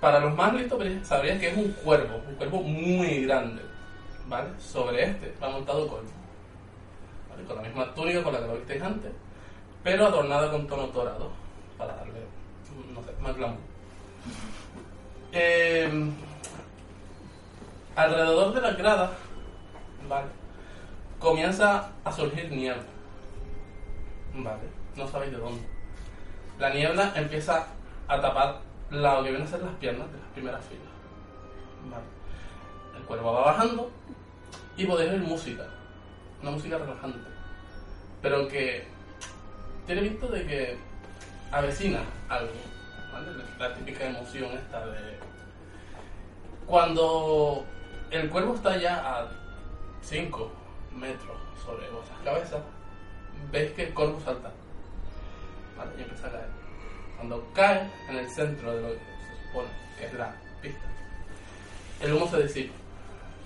Para 0.00 0.20
los 0.20 0.34
más 0.34 0.54
listos 0.54 0.80
sabrían 1.02 1.40
que 1.40 1.48
es 1.48 1.56
un 1.56 1.72
cuervo, 1.72 2.20
un 2.28 2.34
cuervo 2.36 2.62
muy 2.62 3.24
grande. 3.24 3.62
¿Vale? 4.26 4.50
Sobre 4.58 5.04
este 5.04 5.34
va 5.42 5.50
montado. 5.50 5.86
¿Vale? 7.30 7.44
Con 7.46 7.56
la 7.56 7.62
misma 7.62 7.94
túnica 7.94 8.22
con 8.22 8.32
la 8.32 8.40
que 8.40 8.46
lo 8.46 8.54
visteis 8.54 8.82
antes, 8.82 9.12
pero 9.82 10.06
adornada 10.06 10.50
con 10.50 10.66
tono 10.66 10.86
dorado, 10.88 11.30
para 11.76 11.96
darle, 11.96 12.20
no 12.94 13.02
sé, 13.02 13.12
más 13.20 13.36
glamour. 13.36 13.58
Eh, 15.32 16.10
alrededor 17.96 18.54
de 18.54 18.60
las 18.60 18.76
gradas, 18.76 19.10
¿vale? 20.08 20.28
Comienza 21.18 21.90
a 22.04 22.12
surgir 22.12 22.50
niebla. 22.52 22.82
Vale, 24.34 24.62
no 24.94 25.08
sabéis 25.08 25.32
de 25.32 25.38
dónde. 25.38 25.66
La 26.58 26.70
niebla 26.70 27.12
empieza 27.16 27.66
a 28.06 28.20
tapar 28.20 28.67
lo 28.90 29.22
que 29.22 29.30
vienen 29.30 29.46
a 29.46 29.50
ser 29.50 29.62
las 29.62 29.74
piernas 29.74 30.10
de 30.12 30.18
las 30.18 30.28
primeras 30.28 30.64
filas. 30.64 30.86
El 32.96 33.02
cuervo 33.02 33.32
va 33.32 33.46
bajando 33.46 33.90
y 34.76 34.86
podéis 34.86 35.12
oír 35.12 35.22
música. 35.22 35.66
Una 36.42 36.52
música 36.52 36.78
relajante. 36.78 37.18
Pero 38.22 38.48
que 38.48 38.86
tiene 39.86 40.02
visto 40.02 40.28
de 40.28 40.46
que 40.46 40.78
avecina 41.50 42.00
algo. 42.28 42.52
La 43.58 43.74
típica 43.74 44.04
emoción 44.04 44.52
esta 44.52 44.86
de... 44.86 45.18
Cuando 46.66 47.64
el 48.10 48.30
cuervo 48.30 48.54
está 48.54 48.76
ya 48.76 48.96
a 49.04 49.28
5 50.02 50.52
metros 50.94 51.36
sobre 51.64 51.88
vuestras 51.90 52.18
cabezas, 52.20 52.62
veis 53.50 53.72
que 53.72 53.84
el 53.84 53.94
cuervo 53.94 54.20
salta. 54.20 54.50
Y 55.96 56.02
empieza 56.02 56.26
a 56.28 56.30
caer. 56.30 56.57
Cuando 57.18 57.44
cae 57.52 57.90
en 58.08 58.16
el 58.16 58.30
centro 58.30 58.72
de 58.74 58.80
lo 58.80 58.88
que 58.88 58.94
se 58.94 59.46
supone 59.46 59.68
que 59.98 60.06
es 60.06 60.14
la 60.14 60.34
pista, 60.62 60.86
el 62.00 62.12
humo 62.14 62.28
se 62.28 62.42
disipa, 62.42 62.74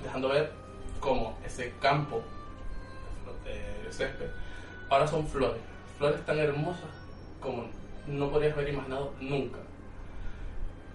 dejando 0.04 0.28
ver 0.28 0.52
cómo 1.00 1.36
ese 1.44 1.72
campo 1.80 2.22
de 3.44 3.92
césped 3.92 4.30
ahora 4.88 5.06
son 5.08 5.26
flores. 5.26 5.60
Flores 5.98 6.24
tan 6.26 6.38
hermosas 6.38 6.90
como 7.40 7.66
no 8.06 8.30
podrías 8.30 8.52
haber 8.52 8.68
imaginado 8.68 9.14
nunca. 9.20 9.58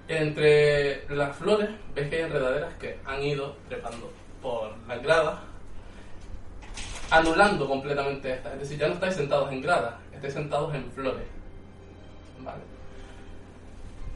Entre 0.07 1.05
las 1.09 1.35
flores 1.35 1.69
ves 1.95 2.09
que 2.09 2.15
hay 2.17 2.21
enredaderas 2.21 2.73
que 2.75 2.99
han 3.05 3.23
ido 3.23 3.55
trepando 3.67 4.11
por 4.41 4.77
las 4.87 5.01
gradas, 5.01 5.39
anulando 7.09 7.67
completamente 7.67 8.31
estas. 8.31 8.53
Es 8.53 8.59
decir, 8.61 8.77
ya 8.77 8.87
no 8.87 8.93
estáis 8.93 9.15
sentados 9.15 9.51
en 9.51 9.61
gradas, 9.61 9.95
estáis 10.13 10.33
sentados 10.33 10.73
en 10.75 10.91
flores. 10.91 11.23
Vale. 12.43 12.61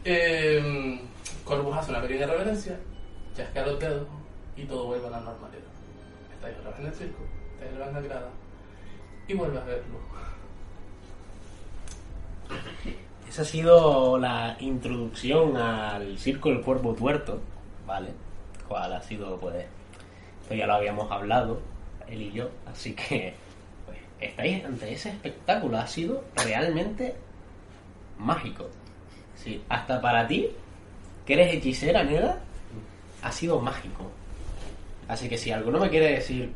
Eh, 0.04 1.00
Corvus 1.44 1.78
hace 1.78 1.92
una 1.92 2.02
pequeña 2.02 2.28
reverencia, 2.28 2.80
chasquea 3.36 3.66
los 3.66 3.80
dedos 3.80 4.08
y 4.56 4.64
todo 4.64 4.86
vuelve 4.86 5.08
a 5.08 5.12
la 5.12 5.20
normalidad. 5.20 5.64
Estáis 6.34 6.58
otra 6.58 6.72
vez 6.72 6.80
en 6.80 6.86
el 6.88 6.94
circo, 6.94 7.24
estáis 7.54 7.74
otra 7.74 7.86
vez 7.86 7.96
en 7.96 8.02
la 8.02 8.10
grada 8.10 8.30
y 9.28 9.34
vuelves 9.34 9.62
a 9.62 9.66
verlo. 9.66 10.00
Esa 13.30 13.44
ha 13.44 13.46
sido 13.46 14.18
la 14.18 14.58
introducción 14.60 15.56
al 15.56 16.18
Circo 16.18 16.50
del 16.50 16.62
Cuervo 16.62 16.94
Tuerto, 16.94 17.40
¿vale? 17.88 18.10
Cual 18.68 18.92
ha 18.92 19.02
sido, 19.02 19.40
pues, 19.40 19.66
esto 20.42 20.54
ya 20.54 20.68
lo 20.68 20.74
habíamos 20.74 21.10
hablado, 21.10 21.62
él 22.10 22.24
y 22.24 22.32
yo, 22.34 22.50
así 22.66 22.94
que, 22.94 23.34
pues, 23.86 24.00
estáis 24.20 24.66
ante 24.66 24.92
ese 24.92 25.12
espectáculo, 25.12 25.78
ha 25.78 25.88
sido 25.88 26.26
realmente 26.44 27.16
mágico. 28.22 28.70
Sí, 29.36 29.64
hasta 29.70 30.00
para 30.00 30.28
ti, 30.28 30.48
que 31.26 31.34
eres 31.34 31.54
hechicera, 31.54 32.04
Neda, 32.04 32.40
ha 33.22 33.32
sido 33.32 33.60
mágico. 33.60 34.10
Así 35.08 35.28
que 35.28 35.38
si 35.38 35.52
alguno 35.52 35.80
me 35.80 35.90
quiere 35.90 36.14
decir 36.14 36.54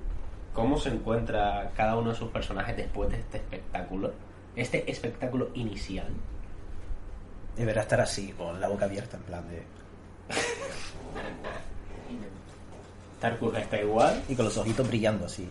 cómo 0.53 0.79
se 0.79 0.89
encuentra 0.89 1.71
cada 1.75 1.97
uno 1.97 2.11
de 2.11 2.15
sus 2.15 2.29
personajes 2.29 2.77
después 2.77 3.09
de 3.09 3.17
este 3.17 3.37
espectáculo, 3.37 4.13
este 4.55 4.89
espectáculo 4.89 5.49
inicial, 5.55 6.07
Deberá 7.55 7.83
estar 7.83 8.01
así, 8.01 8.33
con 8.33 8.59
la 8.59 8.67
boca 8.67 8.85
abierta, 8.85 9.15
en 9.17 9.23
plan 9.23 9.47
de. 9.47 9.63
Tarkus 13.21 13.57
está 13.57 13.81
igual. 13.81 14.21
Y 14.27 14.35
con 14.35 14.45
los 14.45 14.57
ojitos 14.57 14.87
brillando 14.87 15.25
así. 15.25 15.47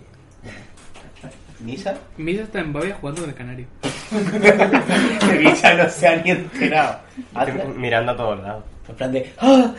¿Nisa? 1.61 1.95
Misa 2.17 2.43
está 2.43 2.61
en 2.61 2.73
Bavia 2.73 2.97
jugando 3.01 3.23
con 3.23 3.31
el 3.31 3.37
canario. 3.37 3.67
Nisa 5.41 5.75
no 5.75 5.89
se 5.89 6.09
ha 6.09 6.17
ni 6.17 6.31
enterado. 6.31 6.99
Hazla. 7.35 7.65
Mirando 7.65 8.13
a 8.13 8.17
todos 8.17 8.41
lados. 8.41 8.65
En 8.89 8.95
plan 8.97 9.13
de, 9.13 9.33
¡Ah! 9.39 9.75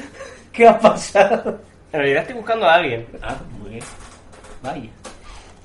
¿qué 0.51 0.67
ha 0.67 0.79
pasado? 0.79 1.60
En 1.91 2.00
realidad 2.00 2.22
estoy 2.24 2.38
buscando 2.38 2.65
a 2.65 2.75
alguien. 2.75 3.05
Ah, 3.22 3.36
muy 3.60 3.72
bien. 3.72 3.84
Vaya. 4.63 4.89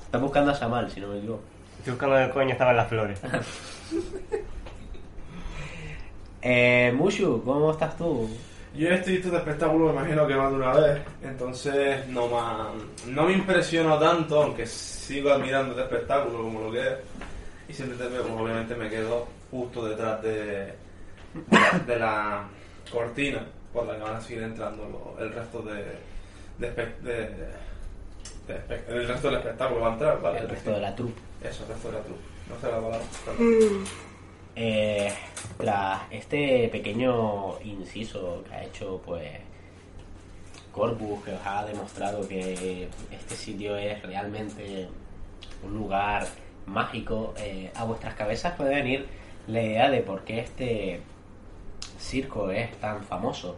Está 0.05 0.17
buscando 0.17 0.51
a 0.51 0.55
Samal, 0.55 0.91
si 0.91 0.99
no 0.99 1.07
me 1.07 1.17
equivoco. 1.17 1.43
Estoy 1.79 1.93
buscando 1.93 2.19
el 2.19 2.29
coño 2.31 2.51
estaba 2.51 2.71
en 2.71 2.77
las 2.77 2.87
flores. 2.87 3.21
Eh, 6.43 6.91
Mushu, 6.95 7.43
¿cómo 7.45 7.69
estás 7.69 7.95
tú? 7.95 8.27
Yo 8.73 8.87
he 8.87 8.91
visto 8.97 9.09
este 9.11 9.35
espectáculo, 9.37 9.87
me 9.87 9.99
imagino 9.99 10.25
que 10.27 10.35
más 10.35 10.49
de 10.49 10.55
una 10.55 10.73
vez, 10.73 11.01
entonces 11.23 12.07
no, 12.07 12.27
ma- 12.27 12.71
no 13.07 13.23
me 13.23 13.33
impresionó 13.33 13.99
tanto, 13.99 14.43
aunque 14.43 14.65
sigo 14.65 15.29
admirando 15.31 15.71
este 15.71 15.83
espectáculo 15.83 16.43
como 16.43 16.61
lo 16.61 16.71
que 16.71 16.79
es. 16.79 16.93
Y 17.67 17.73
siempre, 17.73 17.97
te- 17.97 18.05
pues, 18.09 18.23
obviamente 18.31 18.75
me 18.75 18.89
quedo 18.89 19.27
justo 19.51 19.85
detrás 19.85 20.21
de, 20.23 20.31
de, 20.37 20.73
la, 21.51 21.79
de 21.85 21.99
la 21.99 22.43
cortina 22.91 23.45
por 23.73 23.85
la 23.87 23.95
que 23.97 24.03
van 24.03 24.15
a 24.15 24.21
seguir 24.21 24.43
entrando 24.43 24.87
lo- 25.17 25.21
el 25.23 25.33
resto 25.33 25.61
de, 25.63 25.83
de, 26.57 26.73
espe- 26.75 26.99
de- 27.01 27.71
el 28.87 29.07
resto 29.07 29.27
del 29.29 29.37
espectáculo 29.39 29.81
va 29.81 29.89
a 29.89 29.93
entrar, 29.93 30.21
¿vale? 30.21 30.39
El 30.39 30.49
resto 30.49 30.71
de 30.71 30.79
la 30.81 30.95
troupe. 30.95 31.21
Eso, 31.43 31.63
el 31.63 31.69
resto 31.69 31.87
de 31.89 31.97
la 31.97 32.03
trupe. 32.03 32.21
No 32.49 32.59
sé 32.59 32.67
la 32.67 32.75
palabra. 32.81 32.99
Eh, 34.55 35.11
tras 35.57 36.01
este 36.11 36.67
pequeño 36.69 37.59
inciso 37.63 38.43
que 38.47 38.53
ha 38.53 38.63
hecho, 38.63 39.01
pues, 39.05 39.29
Corpus, 40.71 41.23
que 41.23 41.33
os 41.33 41.41
ha 41.45 41.65
demostrado 41.65 42.27
que 42.27 42.87
este 43.11 43.35
sitio 43.35 43.75
es 43.77 44.01
realmente 44.03 44.87
un 45.63 45.73
lugar 45.75 46.27
mágico, 46.65 47.33
eh, 47.37 47.71
a 47.75 47.83
vuestras 47.85 48.15
cabezas 48.15 48.53
puede 48.55 48.75
venir 48.75 49.07
la 49.47 49.61
idea 49.61 49.89
de 49.89 50.01
por 50.01 50.23
qué 50.23 50.39
este 50.39 51.01
circo 51.99 52.51
es 52.51 52.71
tan 52.79 53.03
famoso. 53.03 53.55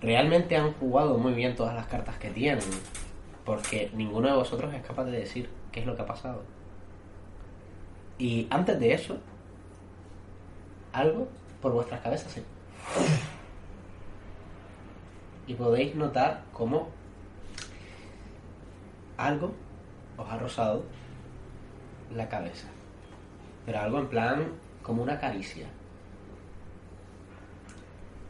realmente 0.00 0.56
han 0.56 0.72
jugado 0.74 1.16
muy 1.16 1.32
bien 1.32 1.54
todas 1.54 1.74
las 1.76 1.86
cartas 1.86 2.16
que 2.18 2.30
tienen, 2.30 2.64
porque 3.44 3.90
ninguno 3.94 4.28
de 4.28 4.34
vosotros 4.34 4.74
es 4.74 4.82
capaz 4.82 5.04
de 5.04 5.12
decir 5.12 5.48
qué 5.70 5.80
es 5.80 5.86
lo 5.86 5.94
que 5.94 6.02
ha 6.02 6.06
pasado. 6.06 6.42
Y 8.18 8.46
antes 8.50 8.80
de 8.80 8.94
eso, 8.94 9.18
algo 10.92 11.28
por 11.60 11.72
vuestras 11.72 12.00
cabezas 12.00 12.32
se... 12.32 12.42
Y 15.46 15.54
podéis 15.54 15.94
notar 15.94 16.42
cómo 16.52 16.88
algo 19.16 19.52
os 20.16 20.28
ha 20.28 20.38
rozado 20.38 20.84
la 22.14 22.28
cabeza. 22.28 22.68
Pero 23.66 23.80
algo 23.80 23.98
en 23.98 24.08
plan 24.08 24.46
como 24.82 25.02
una 25.02 25.18
caricia. 25.18 25.66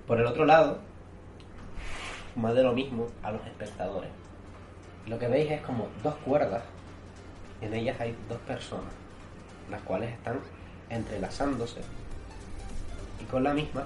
Por 0.06 0.20
el 0.20 0.26
otro 0.26 0.44
lado, 0.44 0.78
más 2.36 2.54
de 2.54 2.62
lo 2.62 2.72
mismo 2.72 3.06
a 3.22 3.32
los 3.32 3.44
espectadores. 3.46 4.10
Lo 5.06 5.18
que 5.18 5.28
veis 5.28 5.50
es 5.50 5.60
como 5.62 5.88
dos 6.02 6.14
cuerdas, 6.16 6.62
en 7.60 7.74
ellas 7.74 8.00
hay 8.00 8.16
dos 8.28 8.38
personas, 8.40 8.92
las 9.70 9.82
cuales 9.82 10.12
están 10.12 10.38
entrelazándose 10.90 11.80
y 13.22 13.24
con 13.24 13.44
la 13.44 13.54
misma 13.54 13.84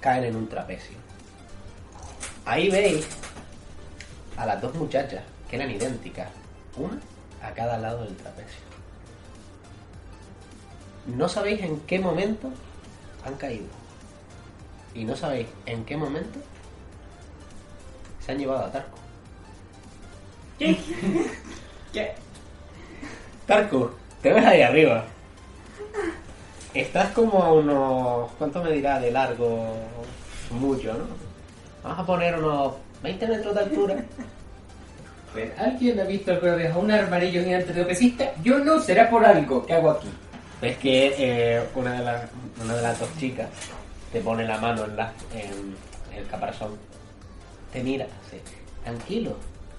caen 0.00 0.24
en 0.24 0.36
un 0.36 0.48
trapecio. 0.48 0.96
Ahí 2.44 2.70
veis 2.70 3.06
a 4.36 4.46
las 4.46 4.60
dos 4.60 4.74
muchachas 4.74 5.22
que 5.48 5.56
eran 5.56 5.70
idénticas, 5.70 6.28
una 6.76 7.00
a 7.42 7.52
cada 7.52 7.78
lado 7.78 8.04
del 8.04 8.16
trapecio. 8.16 8.60
No 11.06 11.28
sabéis 11.28 11.62
en 11.62 11.80
qué 11.80 11.98
momento 11.98 12.50
han 13.24 13.34
caído. 13.34 13.66
Y 14.94 15.04
no 15.04 15.14
sabéis 15.14 15.46
en 15.66 15.84
qué 15.84 15.96
momento 15.96 16.40
se 18.24 18.32
han 18.32 18.38
llevado 18.38 18.64
a 18.64 18.72
Tarko. 18.72 18.98
¿Qué? 20.58 20.78
¿Qué? 21.92 22.14
Tarko, 23.46 23.94
te 24.22 24.32
ves 24.32 24.44
ahí 24.44 24.62
arriba. 24.62 25.06
Estás 26.80 27.10
como 27.12 27.42
a 27.42 27.52
unos... 27.54 28.30
¿Cuánto 28.32 28.62
me 28.62 28.70
dirá 28.70 29.00
de 29.00 29.10
largo? 29.10 29.74
Mucho, 30.50 30.92
¿no? 30.92 31.06
Vamos 31.82 31.98
a 31.98 32.06
poner 32.06 32.38
unos 32.38 32.74
20 33.02 33.26
metros 33.28 33.54
de 33.54 33.60
altura. 33.60 33.96
Pues, 35.32 35.58
¿Alguien 35.58 35.98
ha 36.00 36.04
visto 36.04 36.32
alguna 36.32 36.54
vez 36.54 36.70
a 36.72 36.78
un 36.78 36.90
armarillo 36.90 37.42
gigante 37.42 37.72
de 37.72 37.84
pesista? 37.84 38.32
Yo 38.42 38.58
no, 38.58 38.78
será 38.80 39.08
por 39.08 39.24
algo. 39.24 39.64
¿Qué 39.64 39.72
hago 39.72 39.90
aquí? 39.90 40.08
Ves 40.60 40.76
que 40.78 41.14
eh, 41.18 41.62
una, 41.74 41.92
de 41.92 42.04
las, 42.04 42.22
una 42.62 42.74
de 42.74 42.82
las 42.82 43.00
dos 43.00 43.08
chicas 43.18 43.48
te 44.12 44.20
pone 44.20 44.46
la 44.46 44.58
mano 44.58 44.84
en, 44.84 44.96
la, 44.96 45.12
en 45.34 45.74
el 46.16 46.26
caparazón. 46.26 46.76
Te 47.72 47.82
mira, 47.82 48.06
así. 48.26 48.38
Tranquilo, 48.84 49.36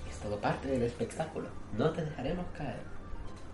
es 0.09 0.17
todo 0.17 0.37
parte 0.37 0.67
del 0.67 0.83
espectáculo. 0.83 1.47
No 1.77 1.91
te 1.91 2.03
dejaremos 2.03 2.45
caer. 2.57 2.79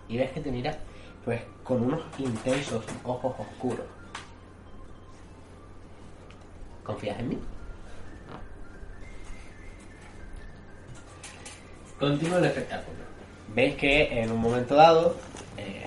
Y 0.08 0.18
ves 0.18 0.32
que 0.32 0.40
te 0.40 0.52
mira, 0.52 0.78
pues, 1.26 1.42
con 1.64 1.84
unos 1.84 2.02
intensos 2.18 2.84
ojos 3.04 3.34
oscuros. 3.40 3.86
¿Confías 6.84 7.20
en 7.20 7.30
mí? 7.30 7.40
Continúa 12.00 12.40
el 12.40 12.46
espectáculo. 12.46 12.98
Veis 13.56 13.76
que 13.76 14.22
en 14.22 14.32
un 14.32 14.42
momento 14.42 14.76
dado, 14.76 15.16
eh, 15.58 15.86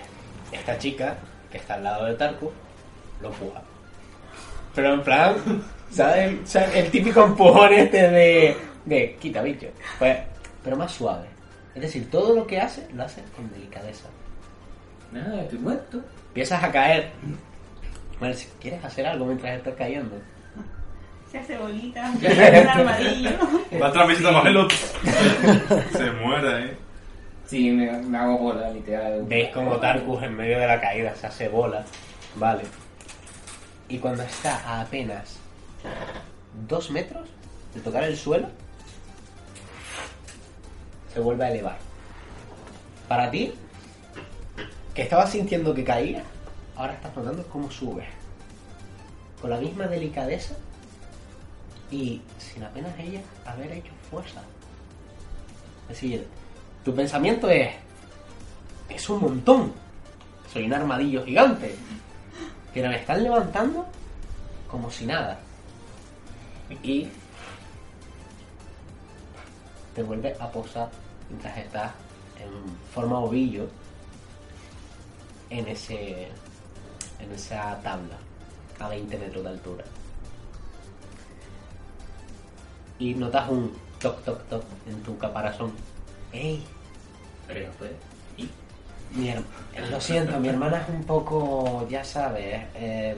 esta 0.53 0.79
chica, 0.79 1.19
que 1.51 1.59
está 1.59 1.75
al 1.75 1.85
lado 1.85 2.07
de 2.07 2.15
Tarku, 2.15 2.51
lo 3.21 3.29
empuja. 3.29 3.63
Pero 4.75 4.95
en 4.95 5.03
plan, 5.03 5.35
¿sabes? 5.91 6.55
El 6.57 6.91
típico 6.91 7.25
empujón 7.25 7.73
este 7.75 8.11
de, 8.11 8.57
de 8.87 9.17
quita 9.17 9.43
bicho. 9.43 9.69
Pues, 9.99 10.17
pero 10.65 10.77
más 10.77 10.93
suave. 10.93 11.27
Es 11.75 11.83
decir, 11.83 12.11
todo 12.11 12.35
lo 12.35 12.47
que 12.47 12.59
hace, 12.59 12.89
lo 12.95 13.03
hace 13.03 13.23
con 13.37 13.51
delicadeza. 13.53 14.09
Nada, 15.13 15.43
estoy 15.43 15.59
muerto. 15.59 16.03
Empiezas 16.29 16.63
a 16.63 16.71
caer. 16.73 17.11
Bueno, 18.19 18.35
si 18.35 18.47
quieres 18.61 18.85
hacer 18.85 19.07
algo 19.07 19.27
mientras 19.27 19.57
estás 19.57 19.75
cayendo. 19.75 20.17
Se 21.31 21.39
hace 21.39 21.59
bolita, 21.59 22.13
se 22.21 22.29
hace 22.29 22.61
un 22.61 22.69
armadillo. 22.69 23.31
Va 23.81 23.89
otra 23.89 24.07
visita 24.07 24.31
más 24.33 24.47
el 24.47 24.57
otro. 24.57 24.77
Se 25.93 26.11
muere, 26.13 26.65
eh. 26.67 26.77
Sí, 27.47 27.71
me, 27.71 27.91
me 27.93 28.19
hago 28.19 28.39
bola, 28.39 28.71
literal. 28.71 29.23
Veis 29.25 29.51
como 29.51 29.77
Tarkus 29.77 30.23
en 30.23 30.37
medio 30.37 30.59
de 30.59 30.67
la 30.67 30.81
caída 30.81 31.15
se 31.15 31.27
hace 31.27 31.49
bola. 31.49 31.85
Vale. 32.37 32.63
Y 33.89 33.99
cuando 33.99 34.23
está 34.25 34.57
a 34.67 34.81
apenas 34.81 35.39
dos 36.69 36.91
metros 36.91 37.29
de 37.75 37.81
tocar 37.81 38.05
el 38.05 38.17
suelo, 38.17 38.49
se 41.13 41.21
vuelve 41.21 41.45
a 41.45 41.51
elevar. 41.51 41.79
Para 43.09 43.31
ti, 43.31 43.55
que 44.97 45.03
estabas 45.03 45.31
sintiendo 45.31 45.75
que 45.75 45.85
caía, 45.85 46.25
ahora 46.75 46.95
estás 46.95 47.15
notando 47.15 47.47
cómo 47.49 47.71
sube. 47.71 48.07
Con 49.39 49.51
la 49.51 49.59
misma 49.59 49.87
delicadeza 49.87 50.55
y 51.91 52.23
sin 52.39 52.65
apenas 52.65 52.99
ella 52.99 53.21
haber 53.45 53.73
hecho 53.73 53.93
fuerza. 54.11 54.41
Es 55.83 55.89
decir, 56.01 56.27
tu 56.83 56.95
pensamiento 56.95 57.51
es, 57.51 57.75
es 58.89 59.11
un 59.11 59.21
montón. 59.21 59.75
Soy 60.51 60.65
un 60.65 60.73
armadillo 60.73 61.23
gigante. 61.27 61.75
Pero 62.73 62.89
me 62.89 62.97
están 62.97 63.23
levantando 63.23 63.85
como 64.67 64.91
si 64.91 65.05
nada. 65.05 65.39
Y 66.83 67.07
te 69.95 70.03
vuelve 70.03 70.35
a 70.41 70.51
posar 70.51 70.89
mientras 71.29 71.59
estás 71.59 71.93
en 72.41 72.49
forma 72.95 73.19
ovillo 73.19 73.69
en 75.51 75.67
ese 75.69 76.29
en 77.21 77.33
esa 77.33 77.81
tabla 77.83 78.17
a 78.79 78.89
20 78.89 79.17
metros 79.19 79.43
de 79.45 79.51
altura. 79.51 79.85
Y 82.99 83.15
notas 83.15 83.49
un 83.51 83.73
toc 84.01 84.23
toc 84.25 84.43
toc 84.49 84.65
en 84.89 85.03
tu 85.03 85.17
caparazón. 85.19 85.73
¡Ey! 86.33 86.65
Pero 87.47 87.71
pues, 87.79 87.91
¿y? 88.37 88.49
Mi 89.15 89.29
her- 89.31 89.43
Lo 89.91 90.01
siento, 90.01 90.39
mi 90.41 90.49
hermana 90.49 90.83
es 90.83 90.89
un 90.89 91.05
poco, 91.05 91.87
ya 91.89 92.03
sabes, 92.05 92.65
eh, 92.75 93.17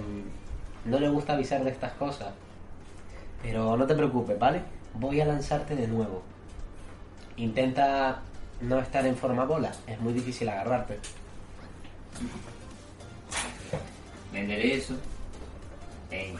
no 0.84 0.98
le 0.98 1.08
gusta 1.08 1.32
avisar 1.34 1.64
de 1.64 1.70
estas 1.70 1.92
cosas. 1.92 2.28
Pero 3.42 3.76
no 3.76 3.86
te 3.86 3.94
preocupes, 3.94 4.38
¿vale? 4.38 4.62
Voy 4.94 5.20
a 5.20 5.24
lanzarte 5.24 5.74
de 5.76 5.86
nuevo. 5.86 6.22
Intenta 7.36 8.20
no 8.60 8.80
estar 8.80 9.06
en 9.06 9.16
forma 9.16 9.44
bola, 9.44 9.70
es 9.86 10.00
muy 10.00 10.12
difícil 10.12 10.48
agarrarte. 10.48 10.98
Venderé 14.32 14.74
eso. 14.74 14.94
Ey, 16.10 16.34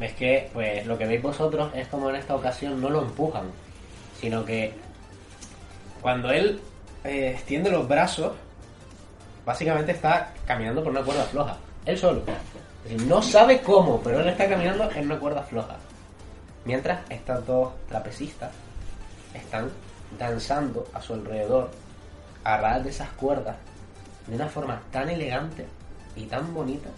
Es 0.00 0.14
que, 0.14 0.50
pues, 0.52 0.86
lo 0.86 0.96
que 0.96 1.06
veis 1.06 1.22
vosotros 1.22 1.72
es 1.74 1.88
como 1.88 2.10
en 2.10 2.16
esta 2.16 2.34
ocasión 2.34 2.80
no 2.80 2.88
lo 2.90 3.02
empujan, 3.02 3.50
sino 4.20 4.44
que 4.44 4.72
cuando 6.00 6.30
él 6.30 6.60
eh, 7.04 7.32
extiende 7.34 7.70
los 7.70 7.86
brazos, 7.86 8.32
básicamente 9.44 9.92
está 9.92 10.32
caminando 10.46 10.82
por 10.82 10.92
una 10.92 11.02
cuerda 11.02 11.24
floja. 11.24 11.56
Él 11.84 11.98
solo. 11.98 12.22
Es 12.84 12.92
decir, 12.92 13.06
no 13.06 13.22
sabe 13.22 13.60
cómo, 13.60 14.00
pero 14.00 14.20
él 14.20 14.28
está 14.28 14.48
caminando 14.48 14.90
en 14.90 15.04
una 15.04 15.18
cuerda 15.18 15.42
floja. 15.42 15.76
Mientras 16.64 17.00
estas 17.10 17.46
dos 17.46 17.72
trapecistas 17.88 18.50
están 19.34 19.70
danzando 20.18 20.88
a 20.92 21.00
su 21.00 21.14
alrededor, 21.14 21.70
agarradas 22.44 22.84
de 22.84 22.90
esas 22.90 23.08
cuerdas, 23.10 23.56
de 24.26 24.34
una 24.36 24.48
forma 24.48 24.82
tan 24.90 25.08
elegante 25.08 25.66
y 26.16 26.24
tan 26.24 26.52
bonita, 26.52 26.90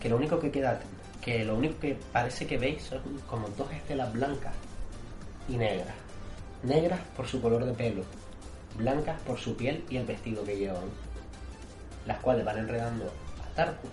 que 0.00 0.08
lo 0.08 0.16
único 0.16 0.38
que 0.38 0.50
queda, 0.50 0.80
que 1.20 1.44
lo 1.44 1.56
único 1.56 1.78
que 1.80 1.98
parece 2.12 2.46
que 2.46 2.58
veis 2.58 2.82
son 2.82 3.00
como 3.28 3.48
dos 3.48 3.70
estelas 3.72 4.12
blancas 4.12 4.54
y 5.48 5.56
negras. 5.56 5.94
Negras 6.62 7.00
por 7.16 7.26
su 7.26 7.40
color 7.40 7.64
de 7.64 7.72
pelo, 7.72 8.04
blancas 8.76 9.20
por 9.22 9.38
su 9.38 9.56
piel 9.56 9.84
y 9.90 9.96
el 9.96 10.06
vestido 10.06 10.44
que 10.44 10.56
llevan, 10.56 10.84
las 12.06 12.18
cuales 12.20 12.44
van 12.44 12.58
enredando 12.58 13.12
a 13.44 13.54
Tarku 13.54 13.88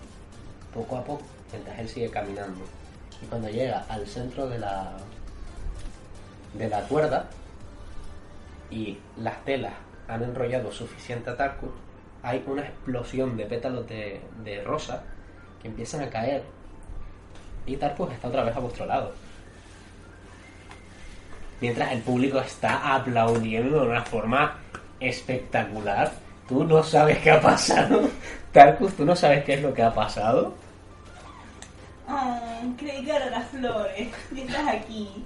poco 0.72 0.96
a 0.96 1.04
poco 1.04 1.22
mientras 1.52 1.78
él 1.78 1.88
sigue 1.88 2.10
caminando. 2.10 2.60
Y 3.22 3.26
cuando 3.26 3.48
llega 3.48 3.84
al 3.88 4.06
centro 4.06 4.48
de 4.48 4.58
la 4.58 4.96
de 6.54 6.68
la 6.68 6.82
cuerda 6.82 7.28
y 8.70 8.98
las 9.18 9.44
telas 9.44 9.74
han 10.08 10.22
enrollado 10.22 10.72
suficiente 10.72 11.30
a 11.30 11.36
hay 12.22 12.42
una 12.46 12.62
explosión 12.62 13.36
de 13.36 13.46
pétalos 13.46 13.86
de, 13.88 14.20
de 14.44 14.62
rosa 14.62 15.02
que 15.60 15.68
empiezan 15.68 16.02
a 16.02 16.10
caer 16.10 16.42
y 17.66 17.76
Tarkus 17.76 18.12
está 18.12 18.28
otra 18.28 18.44
vez 18.44 18.56
a 18.56 18.60
vuestro 18.60 18.86
lado. 18.86 19.12
Mientras 21.60 21.92
el 21.92 22.00
público 22.00 22.40
está 22.40 22.94
aplaudiendo 22.94 23.80
de 23.82 23.88
una 23.88 24.02
forma 24.02 24.56
espectacular. 24.98 26.10
Tú 26.48 26.64
no 26.64 26.82
sabes 26.82 27.18
qué 27.18 27.30
ha 27.30 27.40
pasado. 27.40 28.08
Tarkus, 28.52 28.94
tú 28.94 29.04
no 29.04 29.14
sabes 29.14 29.44
qué 29.44 29.54
es 29.54 29.62
lo 29.62 29.72
que 29.72 29.82
ha 29.82 29.94
pasado. 29.94 30.54
Oh. 32.08 32.50
Missan, 32.62 33.04
que 33.04 33.12
a 33.12 33.30
las 33.30 33.46
flores. 33.48 34.08
Y 34.34 34.40
estás 34.40 34.68
aquí. 34.68 35.24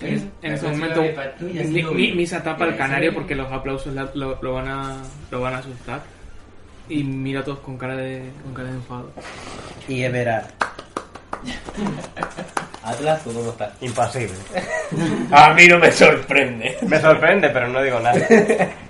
En, 0.00 0.30
en 0.42 0.52
ese 0.52 0.68
momento, 0.68 1.02
Mi-. 1.94 2.12
Misa 2.12 2.42
tapa 2.42 2.64
el 2.66 2.72
Sí, 2.72 2.78
canario 2.78 3.14
porque 3.14 3.34
los 3.34 3.50
aplausos 3.50 3.94
la- 3.94 4.10
lo, 4.14 4.38
lo 4.42 4.52
van 4.54 4.68
a, 4.68 4.96
lo 5.30 5.40
van 5.40 5.54
a 5.54 5.58
asustar. 5.58 6.02
Y 6.88 7.02
mira 7.02 7.40
a 7.40 7.44
todos 7.44 7.58
con 7.60 7.76
cara 7.78 7.96
de, 7.96 8.30
con 8.44 8.54
cara 8.54 8.68
de 8.68 8.74
enfado. 8.76 9.10
Y 9.88 10.02
Everard. 10.02 10.44
Atlas, 12.82 13.24
¿tú 13.24 13.32
cómo 13.32 13.50
estás? 13.50 13.72
Impasible. 13.80 14.34
A 15.32 15.52
mí 15.54 15.66
no 15.66 15.78
me 15.78 15.90
sorprende. 15.90 16.76
Me 16.88 17.00
sorprende, 17.00 17.48
pero 17.50 17.68
no 17.68 17.82
digo 17.82 18.00
nada. 18.00 18.18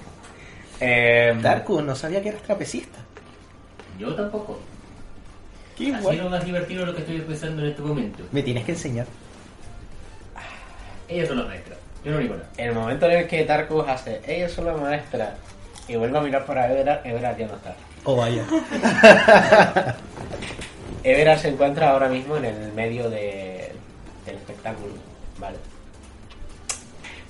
Eh, 0.78 1.34
Darkus, 1.40 1.82
no 1.82 1.94
sabía 1.96 2.20
que 2.22 2.28
eras 2.28 2.42
trapecista. 2.42 2.98
Yo 3.98 4.14
tampoco. 4.14 4.60
Qué 5.74 5.90
Así 5.94 6.02
guay. 6.02 6.18
lo 6.18 6.28
más 6.28 6.44
divertido 6.44 6.84
lo 6.84 6.94
que 6.94 7.00
estoy 7.00 7.18
pensando 7.22 7.62
en 7.62 7.68
este 7.70 7.80
momento. 7.80 8.24
Me 8.30 8.42
tienes 8.42 8.62
que 8.62 8.72
enseñar. 8.72 9.06
Ellos 11.08 11.28
son 11.28 11.38
los 11.38 11.46
maestros. 11.48 11.78
Yo 12.04 12.12
no 12.12 12.18
digo 12.18 12.34
nada. 12.36 12.48
el 12.56 12.72
momento 12.72 13.06
en 13.06 13.18
el 13.18 13.26
que 13.26 13.44
Tarkus 13.44 13.88
hace, 13.88 14.20
ellos 14.26 14.52
son 14.52 14.66
la 14.66 14.74
maestra, 14.74 15.34
y 15.88 15.96
vuelve 15.96 16.18
a 16.18 16.20
mirar 16.20 16.44
para 16.46 16.70
Everard, 16.70 17.04
Everard 17.06 17.36
ya 17.36 17.46
no 17.48 17.54
está. 17.54 17.74
Oh, 18.04 18.16
vaya. 18.16 18.44
Everard 21.02 21.38
se 21.38 21.48
encuentra 21.48 21.90
ahora 21.90 22.08
mismo 22.08 22.36
en 22.36 22.44
el 22.46 22.72
medio 22.72 23.08
de- 23.10 23.72
del 24.24 24.34
espectáculo, 24.36 24.94
¿vale? 25.38 25.56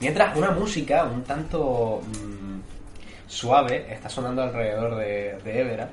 Mientras 0.00 0.36
una 0.36 0.50
música 0.50 1.04
un 1.04 1.22
tanto 1.24 2.02
mm, 2.04 2.60
suave 3.26 3.86
está 3.92 4.08
sonando 4.08 4.42
alrededor 4.42 4.96
de, 4.96 5.38
de 5.44 5.60
Everard 5.60 5.88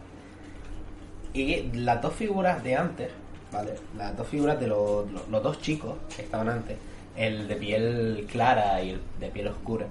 y 1.33 1.63
las 1.73 2.01
dos 2.01 2.13
figuras 2.13 2.61
de 2.63 2.75
antes, 2.75 3.09
¿vale? 3.51 3.75
Las 3.97 4.15
dos 4.17 4.27
figuras 4.27 4.59
de 4.59 4.67
los, 4.67 5.09
los- 5.11 5.27
los 5.29 5.43
dos 5.43 5.61
chicos 5.61 5.95
que 6.15 6.21
estaban 6.23 6.49
antes, 6.49 6.77
el 7.15 7.47
de 7.47 7.55
piel 7.55 8.27
clara 8.31 8.81
y 8.81 8.91
el 8.91 9.01
de 9.19 9.29
piel 9.29 9.47
oscura, 9.47 9.87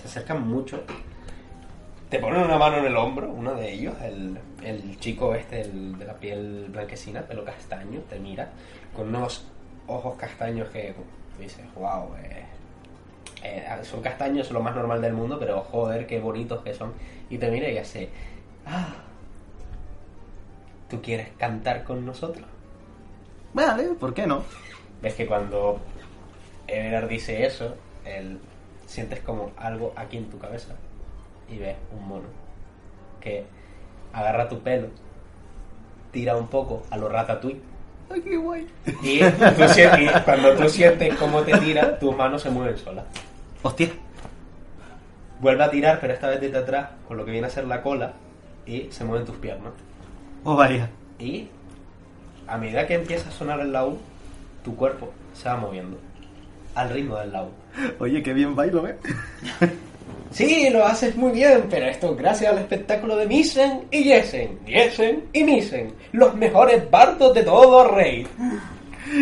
se 0.00 0.08
acercan 0.08 0.46
mucho. 0.46 0.82
Te 2.10 2.18
ponen 2.18 2.42
una 2.42 2.58
mano 2.58 2.78
en 2.78 2.86
el 2.86 2.96
hombro, 2.96 3.28
uno 3.28 3.54
de 3.54 3.72
ellos, 3.72 3.94
el, 4.02 4.38
el 4.62 4.98
chico 5.00 5.34
este, 5.34 5.62
el 5.62 5.98
de 5.98 6.04
la 6.04 6.14
piel 6.14 6.66
blanquecina, 6.68 7.22
pelo 7.22 7.44
castaño, 7.44 8.00
te 8.08 8.18
mira 8.18 8.50
con 8.94 9.08
unos 9.08 9.46
ojos 9.86 10.16
castaños 10.16 10.68
que 10.68 10.94
dices, 11.38 11.64
wow, 11.74 12.14
eh, 12.22 12.44
eh, 13.42 13.64
son 13.82 14.00
castaños, 14.00 14.50
lo 14.50 14.60
más 14.60 14.74
normal 14.74 15.02
del 15.02 15.12
mundo, 15.12 15.38
pero 15.38 15.60
joder, 15.62 16.06
qué 16.06 16.20
bonitos 16.20 16.62
que 16.62 16.74
son. 16.74 16.92
Y 17.28 17.38
te 17.38 17.50
mira 17.50 17.68
y 17.68 17.78
hace, 17.78 18.08
ah, 18.66 18.94
¿tú 20.88 21.02
quieres 21.02 21.28
cantar 21.36 21.84
con 21.84 22.06
nosotros? 22.06 22.46
Vale, 23.52 23.84
¿por 24.00 24.14
qué 24.14 24.26
no? 24.26 24.42
Ves 25.02 25.14
que 25.14 25.26
cuando 25.26 25.80
Everard 26.66 27.08
dice 27.08 27.46
eso, 27.46 27.76
él, 28.04 28.38
sientes 28.86 29.20
como 29.20 29.52
algo 29.56 29.92
aquí 29.96 30.16
en 30.16 30.30
tu 30.30 30.38
cabeza 30.38 30.74
y 31.48 31.58
ves 31.58 31.76
un 31.92 32.06
mono 32.06 32.26
que 33.20 33.44
agarra 34.12 34.48
tu 34.48 34.60
pelo, 34.60 34.88
tira 36.12 36.36
un 36.36 36.48
poco 36.48 36.82
a 36.90 36.96
lo 36.96 37.08
ratatouille 37.08 37.60
Ay, 38.10 38.20
qué 38.20 38.36
guay. 38.36 38.66
y, 39.02 39.18
tú 39.20 39.64
y 39.98 40.08
cuando 40.24 40.54
tú 40.54 40.68
sientes 40.68 41.14
cómo 41.16 41.42
te 41.42 41.56
tira, 41.58 41.98
tus 41.98 42.14
manos 42.14 42.42
se 42.42 42.50
mueven 42.50 42.76
solas. 42.76 43.04
Hostia. 43.62 43.88
Vuelve 45.40 45.64
a 45.64 45.70
tirar, 45.70 46.00
pero 46.00 46.12
esta 46.12 46.28
vez 46.28 46.40
desde 46.40 46.58
atrás, 46.58 46.90
con 47.08 47.16
lo 47.16 47.24
que 47.24 47.32
viene 47.32 47.46
a 47.46 47.50
ser 47.50 47.66
la 47.66 47.82
cola, 47.82 48.12
y 48.66 48.88
se 48.90 49.04
mueven 49.04 49.26
tus 49.26 49.36
piernas. 49.36 49.72
Oh, 50.44 50.54
vaya. 50.54 50.90
Y 51.18 51.48
a 52.46 52.58
medida 52.58 52.86
que 52.86 52.94
empieza 52.94 53.30
a 53.30 53.32
sonar 53.32 53.60
el 53.60 53.72
laúd, 53.72 53.96
tu 54.62 54.76
cuerpo 54.76 55.10
se 55.32 55.48
va 55.48 55.56
moviendo 55.56 55.98
al 56.74 56.90
ritmo 56.90 57.16
del 57.18 57.32
laúd. 57.32 57.52
Oye, 57.98 58.22
qué 58.22 58.32
bien 58.32 58.54
bailo, 58.54 58.86
¿eh? 58.86 58.96
Sí, 60.34 60.68
lo 60.68 60.84
haces 60.84 61.14
muy 61.14 61.30
bien, 61.30 61.66
pero 61.70 61.86
esto 61.86 62.10
es 62.10 62.16
gracias 62.16 62.50
al 62.50 62.58
espectáculo 62.58 63.14
de 63.14 63.24
Misen 63.24 63.84
y 63.92 64.02
Yesen, 64.02 64.58
Yesen 64.66 65.26
y 65.32 65.44
Misen, 65.44 65.94
los 66.10 66.34
mejores 66.34 66.90
bardos 66.90 67.32
de 67.34 67.44
todo 67.44 67.86
rey. 67.94 68.26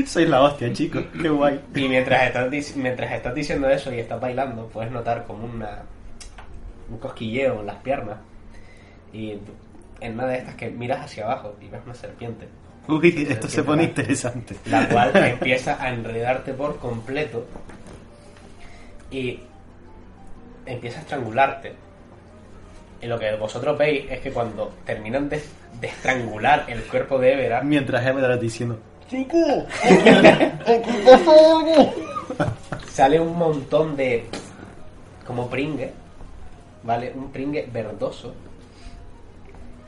Soy 0.06 0.24
la 0.24 0.40
hostia, 0.40 0.72
chicos. 0.72 1.04
Qué 1.20 1.28
guay. 1.28 1.60
Y 1.74 1.86
mientras 1.86 2.26
estás, 2.26 2.76
mientras 2.76 3.12
estás 3.12 3.34
diciendo 3.34 3.68
eso 3.68 3.92
y 3.92 4.00
estás 4.00 4.18
bailando, 4.18 4.68
puedes 4.68 4.90
notar 4.90 5.24
como 5.26 5.44
una, 5.44 5.82
un 6.88 6.96
cosquilleo 6.96 7.60
en 7.60 7.66
las 7.66 7.76
piernas. 7.82 8.16
Y 9.12 9.38
en 10.00 10.14
una 10.14 10.26
de 10.28 10.38
estas 10.38 10.54
que 10.54 10.70
miras 10.70 11.04
hacia 11.04 11.24
abajo 11.24 11.56
y 11.60 11.68
ves 11.68 11.82
una 11.84 11.94
serpiente, 11.94 12.48
Uy, 12.88 13.26
esto 13.28 13.48
se 13.48 13.62
pone 13.62 13.84
interesante. 13.84 14.56
la 14.66 14.88
cual 14.88 15.12
empieza 15.14 15.82
a 15.82 15.90
enredarte 15.90 16.52
por 16.52 16.78
completo 16.78 17.46
y 19.10 19.38
empieza 20.66 20.98
a 20.98 21.02
estrangularte. 21.02 21.74
Y 23.00 23.06
lo 23.06 23.18
que 23.18 23.34
vosotros 23.36 23.76
veis 23.76 24.10
es 24.10 24.20
que 24.20 24.30
cuando 24.30 24.72
terminan 24.84 25.28
de, 25.28 25.42
de 25.80 25.86
estrangular 25.88 26.66
el 26.68 26.82
cuerpo 26.84 27.18
de 27.18 27.32
Everard, 27.32 27.64
Mientras 27.64 28.06
Everard 28.06 28.38
diciendo... 28.38 28.78
Chico, 29.10 29.36
sale 32.88 33.20
un 33.20 33.36
montón 33.36 33.96
de 33.96 34.24
como 35.26 35.50
pringue, 35.50 35.92
¿vale? 36.82 37.12
Un 37.14 37.30
pringue 37.30 37.68
verdoso. 37.70 38.34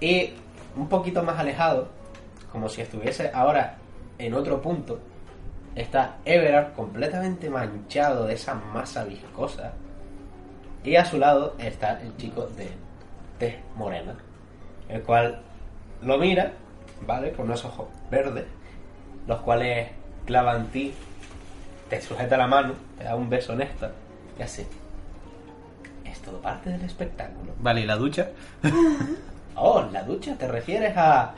Y 0.00 0.30
un 0.76 0.88
poquito 0.88 1.22
más 1.22 1.38
alejado, 1.38 1.88
como 2.54 2.68
si 2.68 2.82
estuviese 2.82 3.32
ahora 3.34 3.74
en 4.16 4.32
otro 4.32 4.62
punto, 4.62 5.00
está 5.74 6.18
Everard 6.24 6.72
completamente 6.74 7.50
manchado 7.50 8.26
de 8.26 8.34
esa 8.34 8.54
masa 8.54 9.02
viscosa. 9.04 9.72
Y 10.84 10.94
a 10.94 11.04
su 11.04 11.18
lado 11.18 11.56
está 11.58 12.00
el 12.00 12.16
chico 12.16 12.46
de 12.56 12.68
tez 13.40 13.56
morena, 13.74 14.14
el 14.88 15.02
cual 15.02 15.40
lo 16.00 16.16
mira, 16.16 16.52
¿vale? 17.04 17.32
Con 17.32 17.46
unos 17.46 17.64
ojos 17.64 17.88
verdes, 18.08 18.44
los 19.26 19.40
cuales 19.40 19.88
clava 20.24 20.54
en 20.54 20.68
ti, 20.68 20.94
te 21.90 22.00
sujeta 22.00 22.36
la 22.36 22.46
mano, 22.46 22.74
te 22.96 23.02
da 23.02 23.16
un 23.16 23.28
beso 23.28 23.54
en 23.54 23.62
esta 23.62 23.90
y 24.38 24.42
hace. 24.42 24.64
Es 26.04 26.20
todo 26.20 26.40
parte 26.40 26.70
del 26.70 26.82
espectáculo. 26.82 27.52
Vale, 27.58 27.80
¿y 27.80 27.86
la 27.86 27.96
ducha? 27.96 28.30
Oh, 29.56 29.84
la 29.92 30.02
ducha, 30.02 30.36
¿te 30.36 30.48
refieres 30.48 30.96
a.? 30.96 31.32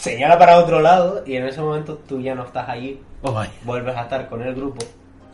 Señala 0.00 0.38
para 0.38 0.56
otro 0.58 0.80
lado 0.80 1.22
y 1.26 1.36
en 1.36 1.44
ese 1.46 1.60
momento 1.60 1.98
tú 2.08 2.22
ya 2.22 2.34
no 2.34 2.44
estás 2.44 2.66
allí. 2.70 3.02
Oh, 3.20 3.32
vaya. 3.32 3.52
Vuelves 3.64 3.94
a 3.94 4.00
estar 4.04 4.30
con 4.30 4.40
el 4.40 4.54
grupo 4.54 4.82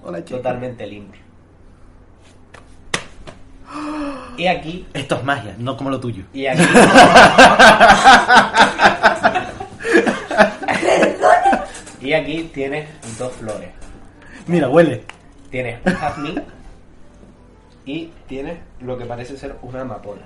Hola, 0.02 0.24
totalmente 0.24 0.84
limpio. 0.88 1.22
Y 4.36 4.48
aquí, 4.48 4.84
Esto 4.92 5.14
es 5.14 5.22
magia, 5.24 5.54
no 5.58 5.76
como 5.76 5.90
lo 5.90 6.00
tuyo. 6.00 6.24
y 6.32 6.46
aquí. 6.46 6.62
y 12.00 12.12
aquí 12.12 12.50
tienes 12.52 12.88
dos 13.18 13.32
flores. 13.34 13.68
Mira, 14.48 14.68
huele. 14.68 15.04
Tienes 15.48 15.78
un 15.86 15.94
jazmín 15.94 16.42
y 17.84 18.10
tienes 18.26 18.58
lo 18.80 18.98
que 18.98 19.04
parece 19.04 19.36
ser 19.36 19.54
una 19.62 19.82
amapola. 19.82 20.22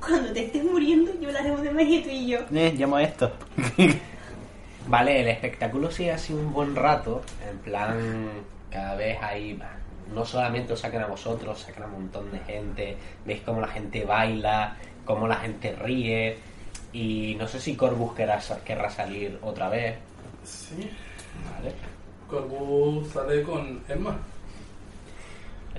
Cuando 0.00 0.32
te 0.32 0.46
estés 0.46 0.64
muriendo, 0.64 1.12
yo 1.20 1.28
hablaremos 1.28 1.62
de 1.62 1.70
magia 1.70 2.02
tú 2.02 2.08
y 2.10 2.26
yo. 2.28 2.38
Eh, 2.52 2.74
llamo 2.76 2.96
a 2.96 3.02
esto. 3.02 3.32
Vale, 4.86 5.20
el 5.20 5.28
espectáculo 5.28 5.90
sigue 5.90 6.12
así 6.12 6.32
un 6.32 6.52
buen 6.52 6.74
rato, 6.74 7.20
en 7.50 7.58
plan, 7.58 7.98
cada 8.70 8.94
vez 8.94 9.18
hay, 9.22 9.60
no 10.14 10.24
solamente 10.24 10.72
os 10.72 10.80
sacan 10.80 11.02
a 11.02 11.06
vosotros, 11.06 11.58
sacan 11.58 11.82
a 11.82 11.86
un 11.86 11.92
montón 11.92 12.30
de 12.32 12.38
gente, 12.38 12.96
veis 13.26 13.42
cómo 13.42 13.60
la 13.60 13.68
gente 13.68 14.04
baila, 14.06 14.76
cómo 15.04 15.28
la 15.28 15.36
gente 15.36 15.72
ríe, 15.76 16.38
y 16.94 17.36
no 17.38 17.46
sé 17.48 17.60
si 17.60 17.76
Corbus 17.76 18.14
querrá, 18.14 18.40
querrá 18.64 18.88
salir 18.88 19.38
otra 19.42 19.68
vez, 19.68 19.96
Sí. 20.42 20.90
¿vale? 21.52 21.74
Corbu 22.26 23.04
sale 23.12 23.42
con 23.42 23.82
Emma. 23.88 24.16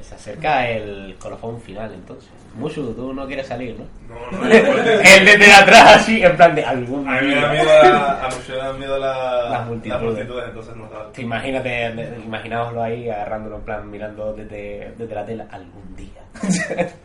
Se 0.01 0.15
acerca 0.15 0.67
el 0.69 1.15
colofón 1.19 1.59
final 1.61 1.93
entonces. 1.93 2.29
Mushu, 2.55 2.93
tú 2.93 3.13
no 3.13 3.27
quieres 3.27 3.45
salir, 3.47 3.77
¿no? 3.77 3.85
No, 4.15 4.39
no, 4.39 4.49
Él 4.49 5.25
desde 5.25 5.53
atrás 5.53 5.97
así, 5.97 6.23
en 6.23 6.35
plan 6.35 6.55
de 6.55 6.63
algún 6.63 7.07
A 7.07 7.21
mí 7.21 7.27
me 7.27 7.35
da 7.35 7.51
día. 7.51 7.61
miedo, 7.63 7.83
la, 7.83 8.25
a 8.25 8.29
muchos 8.29 8.49
me 8.49 8.55
da 8.55 8.73
miedo 8.73 8.97
la, 8.97 9.49
Las 9.49 9.67
multitudes. 9.67 10.01
las 10.01 10.01
multitudes, 10.13 10.45
entonces 10.47 10.75
no 10.75 10.89
imagínate, 11.21 11.93
imaginaoslo 12.25 12.81
ahí 12.81 13.09
agarrándolo 13.09 13.57
en 13.57 13.61
plan, 13.63 13.91
mirando 13.91 14.33
desde, 14.33 14.93
desde 14.97 15.15
la 15.15 15.25
tela 15.25 15.47
algún 15.51 15.95
día. 15.95 16.21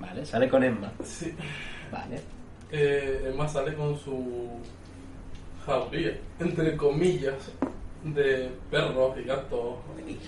vale, 0.00 0.26
sale 0.26 0.48
con 0.48 0.64
Emma. 0.64 0.92
Sí. 1.04 1.34
Vale. 1.90 2.20
Eh, 2.70 3.30
Emma 3.32 3.48
sale 3.48 3.74
con 3.74 3.96
su 3.98 4.60
jaulía, 5.64 6.12
entre 6.40 6.76
comillas, 6.76 7.52
de 8.04 8.50
perros 8.70 9.16
y 9.18 9.22
gatos. 9.24 9.76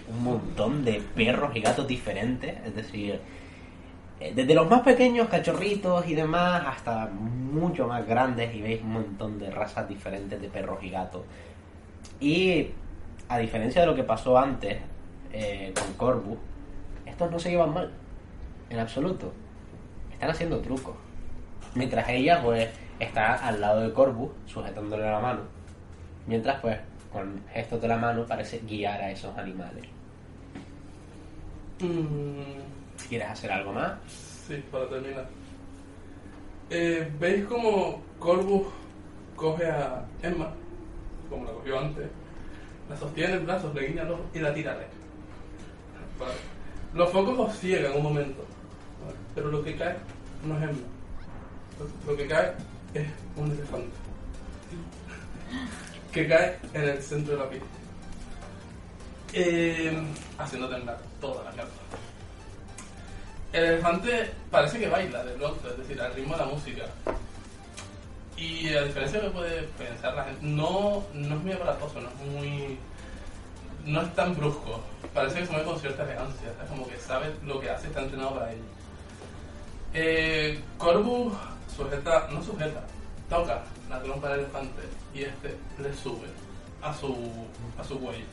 un 0.08 0.24
montón 0.24 0.84
de 0.84 1.00
perros 1.14 1.54
y 1.54 1.60
gatos 1.60 1.86
diferentes, 1.86 2.56
es 2.66 2.74
decir, 2.74 3.20
Eh, 4.20 4.32
Desde 4.34 4.54
los 4.54 4.68
más 4.68 4.82
pequeños, 4.82 5.28
cachorritos 5.28 6.06
y 6.06 6.14
demás, 6.14 6.62
hasta 6.66 7.06
mucho 7.06 7.86
más 7.88 8.06
grandes 8.06 8.54
y 8.54 8.60
veis 8.60 8.82
un 8.82 8.92
montón 8.92 9.38
de 9.38 9.50
razas 9.50 9.88
diferentes 9.88 10.38
de 10.40 10.48
perros 10.48 10.78
y 10.82 10.90
gatos. 10.90 11.22
Y 12.20 12.68
a 13.28 13.38
diferencia 13.38 13.80
de 13.80 13.86
lo 13.86 13.94
que 13.94 14.04
pasó 14.04 14.36
antes 14.38 14.76
eh, 15.32 15.72
con 15.74 15.94
Corvus, 15.94 16.38
estos 17.06 17.30
no 17.30 17.38
se 17.38 17.50
llevan 17.50 17.72
mal, 17.72 17.90
en 18.68 18.78
absoluto. 18.78 19.32
Están 20.12 20.30
haciendo 20.30 20.60
trucos. 20.60 20.96
Mientras 21.74 22.06
ella, 22.10 22.42
pues, 22.42 22.68
está 22.98 23.36
al 23.36 23.58
lado 23.58 23.80
de 23.80 23.92
Corvus, 23.94 24.32
sujetándole 24.44 25.10
la 25.10 25.20
mano. 25.20 25.40
Mientras, 26.26 26.60
pues, 26.60 26.78
con 27.12 27.42
gestos 27.52 27.80
de 27.80 27.88
la 27.88 27.96
mano 27.96 28.24
parece 28.26 28.60
guiar 28.60 29.00
a 29.00 29.10
esos 29.10 29.36
animales. 29.36 29.84
Mm, 31.80 33.08
¿Quieres 33.08 33.28
hacer 33.28 33.50
algo 33.52 33.72
más? 33.72 33.92
sí, 34.46 34.62
para 34.70 34.88
terminar. 34.88 35.26
Eh, 36.70 37.10
¿Veis 37.18 37.44
cómo 37.46 38.02
Corvus 38.18 38.66
coge 39.36 39.66
a 39.66 40.04
Emma, 40.22 40.52
como 41.28 41.44
la 41.44 41.52
cogió 41.52 41.78
antes, 41.78 42.08
la 42.88 42.96
sostiene 42.96 43.34
en 43.34 43.46
brazos, 43.46 43.74
le 43.74 43.86
guiña 43.88 44.02
el 44.02 44.10
ojo 44.10 44.24
y 44.34 44.38
la 44.40 44.52
tira 44.54 44.72
lejos? 44.74 44.94
Vale. 46.18 46.32
Los 46.94 47.10
focos 47.10 47.38
os 47.38 47.58
ciegan 47.58 47.92
un 47.96 48.02
momento, 48.02 48.44
¿vale? 49.04 49.16
pero 49.34 49.50
lo 49.50 49.62
que 49.64 49.76
cae 49.76 49.96
no 50.44 50.56
es 50.56 50.62
Emma. 50.62 50.78
Lo, 51.78 52.12
lo 52.12 52.16
que 52.18 52.26
cae 52.26 52.52
es 52.94 53.06
un 53.36 53.50
elefante. 53.50 53.96
Que 56.12 56.28
cae 56.28 56.58
en 56.74 56.82
el 56.82 57.02
centro 57.02 57.34
de 57.34 57.44
la 57.44 57.48
pista. 57.48 57.66
Eh, 59.32 59.92
haciendo 60.38 60.68
temblar 60.68 60.98
toda 61.20 61.44
la 61.44 61.50
carta. 61.52 61.72
El 63.52 63.64
elefante 63.64 64.30
parece 64.50 64.78
que 64.78 64.88
baila 64.88 65.24
de 65.24 65.32
pronto, 65.32 65.68
es 65.68 65.78
decir, 65.78 66.00
al 66.00 66.14
ritmo 66.14 66.34
de 66.34 66.40
la 66.40 66.46
música. 66.46 66.84
Y 68.36 68.74
a 68.74 68.82
diferencia 68.82 69.20
de 69.20 69.26
lo 69.26 69.32
que 69.32 69.38
puede 69.38 69.62
pensar 69.78 70.14
la 70.14 70.24
gente, 70.24 70.40
no, 70.42 71.04
no 71.12 71.36
es 71.36 71.42
muy 71.42 71.52
aparatoso, 71.52 72.00
no 72.00 72.08
es 72.08 72.16
muy. 72.16 72.78
no 73.84 74.02
es 74.02 74.14
tan 74.14 74.34
brusco. 74.34 74.80
Parece 75.12 75.40
que 75.40 75.46
se 75.46 75.52
mueve 75.52 75.66
con 75.66 75.80
cierta 75.80 76.04
elegancia, 76.04 76.48
es 76.62 76.68
como 76.68 76.88
que 76.88 76.96
sabe 76.98 77.32
lo 77.44 77.60
que 77.60 77.70
hace, 77.70 77.88
está 77.88 78.00
entrenado 78.00 78.34
para 78.34 78.52
ello. 78.52 78.62
Eh, 79.92 80.60
sujeta, 81.76 82.28
no 82.32 82.42
sujeta, 82.42 82.82
toca 83.28 83.62
la 83.90 84.00
trompa 84.00 84.28
del 84.28 84.40
elefante 84.40 84.82
y 85.12 85.24
este 85.24 85.58
le 85.82 85.92
sube 85.92 86.28
a 86.80 86.94
su, 86.94 87.14
a 87.76 87.84
su 87.84 87.98
cuello. 87.98 88.24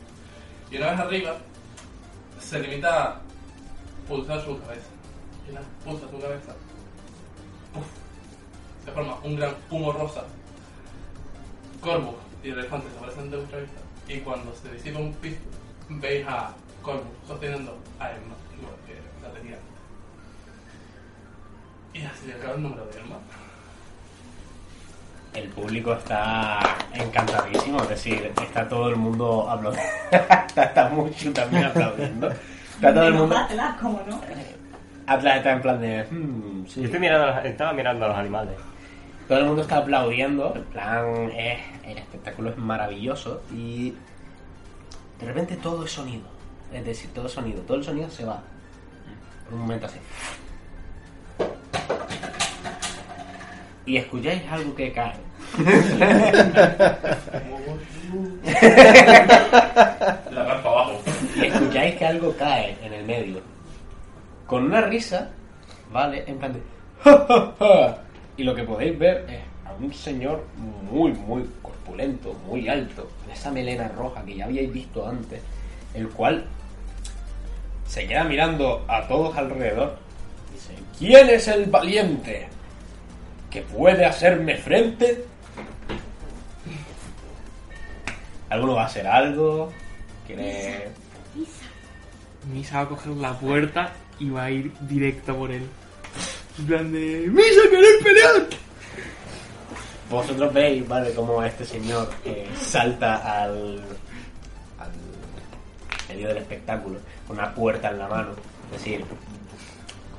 Y 0.69 0.77
una 0.77 0.91
vez 0.91 0.99
arriba, 0.99 1.37
se 2.39 2.59
limita 2.59 3.03
a 3.03 3.21
pulsar 4.07 4.39
su 4.45 4.59
cabeza. 4.59 4.87
Y 5.47 5.51
una 5.51 5.61
pulsa 5.83 6.07
su 6.09 6.19
cabeza, 6.19 6.55
se 8.85 8.91
forma 8.91 9.17
un 9.23 9.35
gran 9.35 9.55
humo 9.71 9.91
rosa. 9.91 10.23
Corvus 11.81 12.15
y 12.43 12.49
el 12.49 12.59
elefante 12.59 12.87
se 12.91 12.97
aparecen 12.97 13.31
de 13.31 13.37
vuestra 13.37 13.59
vista. 13.59 13.79
Y 14.07 14.19
cuando 14.19 14.53
se 14.55 14.71
disipa 14.71 14.99
un 14.99 15.13
piso, 15.15 15.39
veis 15.89 16.25
a 16.27 16.53
Corvus 16.81 17.07
sosteniendo 17.25 17.77
a 17.99 18.11
Emma, 18.11 18.35
que 18.85 18.93
la 19.25 19.33
tenía 19.33 19.57
antes. 19.57 19.67
Y 21.93 22.05
así 22.05 22.31
acaba 22.31 22.53
el 22.55 22.63
número 22.63 22.85
de 22.85 22.99
Emma. 22.99 23.17
El 25.37 25.49
público 25.49 25.93
está 25.93 26.59
encantadísimo, 26.93 27.79
es 27.83 27.89
decir, 27.89 28.33
está 28.41 28.67
todo 28.67 28.89
el 28.89 28.95
mundo 28.95 29.47
aplaudiendo. 29.47 29.91
está, 30.11 30.63
está 30.63 30.89
mucho 30.89 31.31
también 31.31 31.65
aplaudiendo. 31.65 32.27
Está 32.29 32.91
todo 32.91 33.07
el 33.07 33.13
mundo. 33.13 33.37
Atlas, 33.37 33.75
¿cómo 33.79 34.01
no? 34.09 34.19
Atlas 35.05 35.37
está 35.37 35.51
en 35.51 35.61
plan 35.61 35.79
de. 35.79 36.03
"Hmm, 36.09 36.65
sí". 36.67 36.79
Yo 36.79 36.85
estoy 36.85 36.99
mirando 36.99 37.39
estaba 37.41 37.71
mirando 37.73 38.05
a 38.05 38.07
los 38.07 38.17
animales. 38.17 38.55
Todo 39.27 39.37
el 39.37 39.45
mundo 39.45 39.61
está 39.61 39.77
aplaudiendo, 39.77 40.53
en 40.55 40.63
plan, 40.63 41.29
es, 41.31 41.59
el 41.83 41.97
espectáculo 41.99 42.49
es 42.49 42.57
maravilloso 42.57 43.43
y 43.53 43.93
de 45.19 45.25
repente 45.25 45.55
todo 45.57 45.85
es 45.85 45.91
sonido. 45.91 46.25
Es 46.73 46.83
decir, 46.83 47.13
todo 47.13 47.27
es 47.27 47.33
sonido, 47.33 47.61
todo 47.61 47.77
el 47.77 47.83
sonido 47.83 48.09
se 48.09 48.25
va. 48.25 48.41
Por 49.45 49.53
un 49.53 49.59
momento 49.59 49.85
así. 49.85 49.99
Y 53.85 53.97
escucháis 53.97 54.41
algo 54.51 54.73
que 54.75 54.91
cae. 54.91 55.26
La 60.31 60.41
abajo. 60.41 61.01
Y 61.35 61.45
escucháis 61.45 61.95
que 61.95 62.05
algo 62.05 62.35
cae 62.37 62.77
en 62.83 62.93
el 62.93 63.05
medio. 63.05 63.41
Con 64.45 64.65
una 64.65 64.81
risa, 64.81 65.29
¿vale? 65.91 66.23
En 66.27 66.37
plan 66.37 66.53
de... 66.53 66.61
Y 68.37 68.43
lo 68.43 68.53
que 68.55 68.63
podéis 68.63 68.97
ver 68.97 69.25
es 69.29 69.39
a 69.65 69.73
un 69.73 69.93
señor 69.93 70.45
muy, 70.91 71.11
muy 71.11 71.43
corpulento, 71.61 72.33
muy 72.45 72.69
alto, 72.69 73.09
con 73.23 73.31
esa 73.31 73.51
melena 73.51 73.87
roja 73.89 74.23
que 74.23 74.35
ya 74.35 74.45
habíais 74.45 74.71
visto 74.71 75.07
antes, 75.07 75.41
el 75.93 76.07
cual 76.09 76.45
se 77.87 78.07
queda 78.07 78.23
mirando 78.25 78.85
a 78.87 79.07
todos 79.07 79.35
alrededor. 79.35 79.97
Dice, 80.53 80.73
¿quién 80.97 81.29
es 81.29 81.47
el 81.47 81.65
valiente 81.65 82.47
que 83.49 83.61
puede 83.61 84.05
hacerme 84.05 84.57
frente? 84.57 85.25
¿Alguno 88.49 88.75
va 88.75 88.83
a 88.83 88.85
hacer 88.85 89.05
algo? 89.07 89.71
¿Quiere...? 90.25 90.89
Misa 92.53 92.77
va 92.77 92.81
a 92.83 92.89
coger 92.89 93.11
la 93.17 93.37
puerta 93.37 93.91
y 94.19 94.29
va 94.29 94.45
a 94.45 94.51
ir 94.51 94.71
directo 94.81 95.35
por 95.35 95.51
él. 95.51 95.67
En 96.59 96.65
plan 96.65 96.91
de... 96.91 97.27
¡Misa, 97.29 97.61
querer 97.69 98.03
pelear! 98.03 98.47
Vosotros 100.09 100.53
veis, 100.53 100.87
¿vale? 100.87 101.13
Como 101.13 101.43
este 101.43 101.65
señor 101.65 102.09
eh, 102.23 102.47
salta 102.57 103.43
al, 103.43 103.81
al 104.79 104.91
medio 106.07 106.29
del 106.29 106.37
espectáculo 106.37 106.99
con 107.27 107.37
una 107.37 107.53
puerta 107.53 107.89
en 107.91 107.99
la 107.99 108.07
mano. 108.07 108.29
Es 108.71 108.77
decir, 108.83 109.03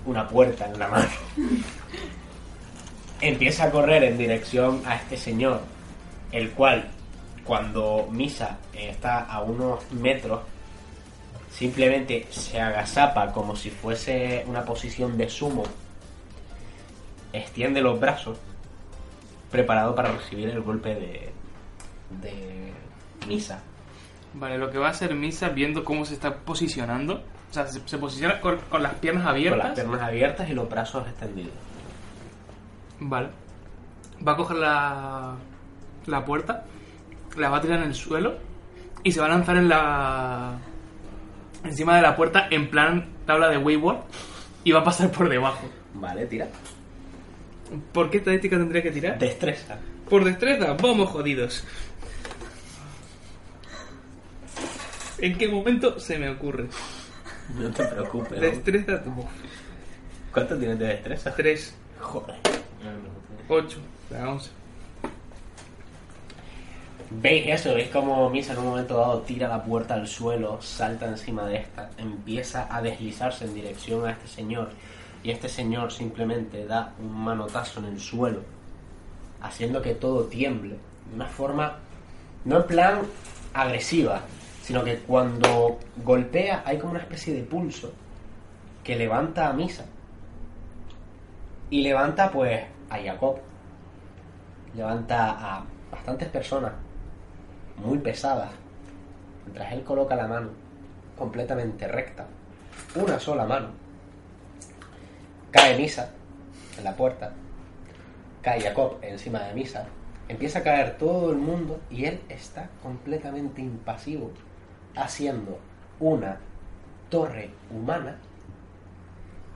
una 0.05 0.29
puerta 0.29 0.67
en 0.67 0.79
la 0.79 0.89
mano. 0.89 1.09
Empieza 3.21 3.65
a 3.65 3.71
correr 3.71 4.05
en 4.05 4.17
dirección 4.17 4.83
a 4.87 4.95
este 4.97 5.17
señor, 5.17 5.61
el 6.31 6.51
cual, 6.51 6.89
cuando 7.45 8.09
Misa 8.11 8.59
eh, 8.73 8.91
está 8.91 9.21
a 9.25 9.43
unos 9.43 9.91
metros, 9.91 10.41
simplemente 11.51 12.27
se 12.31 12.61
agazapa 12.61 13.33
como 13.33 13.57
si 13.57 13.71
fuese 13.71 14.45
una 14.47 14.65
posición 14.65 15.19
de 15.19 15.29
sumo, 15.29 15.65
extiende 17.33 17.81
los 17.81 17.99
brazos 17.99 18.39
preparado 19.51 19.95
para 19.95 20.13
recibir 20.13 20.49
el 20.51 20.61
golpe 20.61 20.95
de, 20.95 21.33
de 22.23 22.73
Misa. 23.27 23.61
Vale, 24.35 24.59
lo 24.59 24.71
que 24.71 24.79
va 24.79 24.89
a 24.89 24.91
hacer 24.91 25.15
Misa 25.15 25.49
viendo 25.49 25.85
cómo 25.85 26.05
se 26.05 26.15
está 26.15 26.37
posicionando. 26.37 27.23
O 27.51 27.55
sea, 27.55 27.67
se, 27.67 27.81
se 27.89 27.99
posiciona 27.99 28.41
con, 28.41 28.59
con 28.69 28.83
las 28.83 28.95
piernas 28.95 29.25
Con 29.25 29.33
abiertas. 29.35 29.65
las 29.65 29.75
piernas 29.75 30.03
abiertas 30.03 30.51
y 30.51 30.53
los 30.53 30.69
brazos 30.69 31.09
extendidos. 31.09 31.53
Vale. 33.01 33.29
Va 34.27 34.33
a 34.33 34.37
coger 34.37 34.57
la, 34.57 35.37
la 36.07 36.25
puerta, 36.25 36.65
la 37.37 37.49
va 37.49 37.59
a 37.59 37.61
tirar 37.61 37.79
en 37.81 37.89
el 37.89 37.95
suelo 37.95 38.39
y 39.05 39.13
se 39.13 39.21
va 39.21 39.27
a 39.27 39.31
lanzar 39.31 39.57
en 39.57 39.69
la. 39.69 40.59
encima 41.65 41.97
de 41.97 42.03
la 42.03 42.17
puerta 42.17 42.49
en 42.51 42.69
plan 42.69 43.07
tabla 43.27 43.49
de 43.49 43.59
Wayward 43.59 43.99
y 44.65 44.73
va 44.73 44.81
a 44.81 44.85
pasar 44.85 45.11
por 45.11 45.29
debajo. 45.29 45.69
Vale, 45.95 46.27
tira. 46.27 46.49
¿Por 47.93 48.11
qué 48.11 48.19
estadística 48.19 48.57
tendría 48.57 48.83
que 48.83 48.91
tirar? 48.91 49.19
Destreza. 49.19 49.79
Por 50.09 50.25
destreza, 50.25 50.75
vamos 50.81 51.11
jodidos. 51.11 51.65
¿En 55.19 55.37
qué 55.37 55.49
momento 55.49 55.99
se 56.01 56.19
me 56.19 56.31
ocurre? 56.31 56.69
No 57.59 57.71
te 57.71 57.85
preocupes. 57.85 58.41
Destreza, 58.41 59.03
¿Cuánto 60.33 60.57
tienes 60.57 60.79
de 60.79 60.87
destreza? 60.87 61.35
3, 61.35 61.75
Joder. 62.01 62.37
8, 63.49 63.79
la 64.11 64.31
11. 64.31 64.51
Veis 67.11 67.47
eso, 67.47 67.75
veis 67.75 67.89
como 67.89 68.29
Misa 68.29 68.53
en 68.53 68.59
un 68.59 68.67
momento 68.67 68.99
dado 68.99 69.21
tira 69.23 69.49
la 69.49 69.65
puerta 69.65 69.95
al 69.95 70.07
suelo, 70.07 70.61
salta 70.61 71.07
encima 71.07 71.47
de 71.47 71.57
esta, 71.57 71.91
empieza 71.97 72.69
a 72.71 72.83
deslizarse 72.83 73.47
en 73.47 73.55
dirección 73.55 74.07
a 74.07 74.11
este 74.11 74.29
señor 74.29 74.71
y 75.23 75.31
este 75.31 75.49
señor 75.49 75.91
simplemente 75.91 76.67
da 76.67 76.93
un 77.01 77.25
manotazo 77.25 77.81
en 77.81 77.87
el 77.87 78.01
suelo, 78.01 78.43
haciendo 79.41 79.81
que 79.81 79.95
todo 79.95 80.25
tiemble 80.25 80.77
de 81.09 81.15
una 81.15 81.27
forma 81.27 81.79
no 82.45 82.59
en 82.59 82.67
plan 82.67 83.01
agresiva, 83.55 84.21
sino 84.63 84.85
que 84.85 84.99
cuando 84.99 85.79
golpea 86.05 86.63
hay 86.67 86.79
como 86.79 86.93
una 86.93 87.01
especie 87.01 87.33
de 87.33 87.43
pulso 87.43 87.91
que 88.85 88.97
levanta 88.97 89.49
a 89.49 89.55
Misa 89.55 89.87
y 91.71 91.83
levanta 91.83 92.31
pues 92.31 92.65
a 92.91 92.99
Jacob, 92.99 93.39
levanta 94.75 95.31
a 95.31 95.65
bastantes 95.91 96.29
personas 96.29 96.73
muy 97.77 97.99
pesadas, 97.99 98.51
mientras 99.45 99.73
él 99.73 99.85
coloca 99.85 100.17
la 100.17 100.27
mano 100.27 100.51
completamente 101.17 101.89
recta, 101.89 102.27
una 102.95 103.19
sola 103.19 103.45
mano, 103.45 103.69
Cae 105.51 105.79
Misa 105.79 106.11
en 106.77 106.85
la 106.85 106.95
puerta. 106.95 107.33
Cae 108.43 108.61
Jacob 108.61 108.99
encima 109.01 109.41
de 109.45 109.55
Misa. 109.55 109.87
Empieza 110.29 110.59
a 110.59 110.63
caer 110.63 110.99
todo 110.99 111.33
el 111.33 111.39
mundo 111.39 111.81
y 111.91 112.05
él 112.05 112.21
está 112.29 112.69
completamente 112.83 113.63
impasivo 113.63 114.31
haciendo 114.95 115.59
una 116.01 116.39
torre 117.09 117.51
humana 117.71 118.19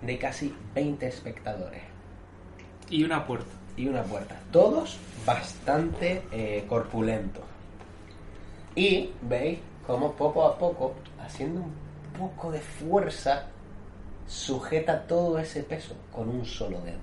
de 0.00 0.18
casi 0.18 0.56
20 0.74 1.06
espectadores. 1.06 1.91
Y 2.92 3.04
una 3.04 3.26
puerta. 3.26 3.50
Y 3.74 3.88
una 3.88 4.02
puerta. 4.02 4.38
Todos 4.52 4.98
bastante 5.24 6.22
eh, 6.30 6.66
corpulentos. 6.68 7.42
Y 8.76 9.10
veis 9.22 9.60
como 9.86 10.12
poco 10.12 10.44
a 10.44 10.58
poco, 10.58 10.94
haciendo 11.18 11.62
un 11.62 11.72
poco 12.18 12.52
de 12.52 12.60
fuerza, 12.60 13.46
sujeta 14.26 15.06
todo 15.06 15.38
ese 15.38 15.62
peso 15.62 15.94
con 16.12 16.28
un 16.28 16.44
solo 16.44 16.82
dedo. 16.82 16.98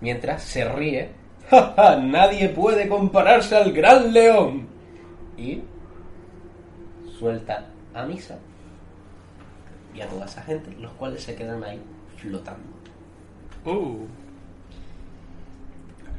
Mientras 0.00 0.44
se 0.44 0.64
ríe, 0.64 1.10
¡Ja, 1.50 1.74
ja! 1.76 1.96
nadie 1.96 2.48
puede 2.48 2.88
compararse 2.88 3.56
al 3.56 3.72
gran 3.72 4.12
león. 4.12 4.68
Y 5.36 5.60
suelta 7.18 7.66
a 7.92 8.04
Misa 8.04 8.38
y 9.92 10.00
a 10.02 10.08
toda 10.08 10.26
esa 10.26 10.42
gente, 10.42 10.70
los 10.78 10.92
cuales 10.92 11.24
se 11.24 11.34
quedan 11.34 11.64
ahí 11.64 11.82
flotando. 12.16 12.76
Oh. 13.64 14.06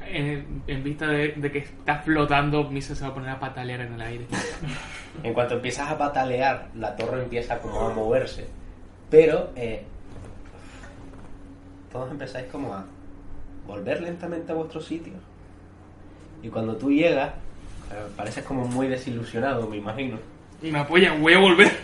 En, 0.10 0.62
en 0.68 0.84
vista 0.84 1.08
de, 1.08 1.34
de 1.36 1.52
que 1.52 1.60
está 1.60 1.98
flotando, 2.00 2.64
Misa 2.70 2.96
se 2.96 3.04
va 3.04 3.10
a 3.10 3.14
poner 3.14 3.30
a 3.30 3.40
patalear 3.40 3.82
en 3.82 3.94
el 3.94 4.02
aire. 4.02 4.26
En 5.24 5.34
cuanto 5.34 5.56
empiezas 5.56 5.90
a 5.90 5.98
patalear, 5.98 6.70
la 6.76 6.96
torre 6.96 7.24
empieza 7.24 7.60
como 7.60 7.80
a 7.82 7.94
moverse. 7.94 8.48
Pero 9.10 9.52
eh, 9.56 9.84
todos 11.92 12.12
empezáis 12.12 12.48
como 12.48 12.74
a 12.74 12.86
volver 13.66 14.02
lentamente 14.02 14.52
a 14.52 14.56
vuestros 14.56 14.86
sitios. 14.86 15.18
Y 16.44 16.50
cuando 16.50 16.76
tú 16.76 16.92
llegas, 16.92 17.30
eh, 17.92 17.96
pareces 18.16 18.44
como 18.44 18.66
muy 18.68 18.88
desilusionado, 18.88 19.68
me 19.68 19.78
imagino. 19.78 20.18
Me 20.62 20.80
apoya, 20.80 21.14
voy 21.14 21.34
a 21.34 21.40
volver. 21.40 21.72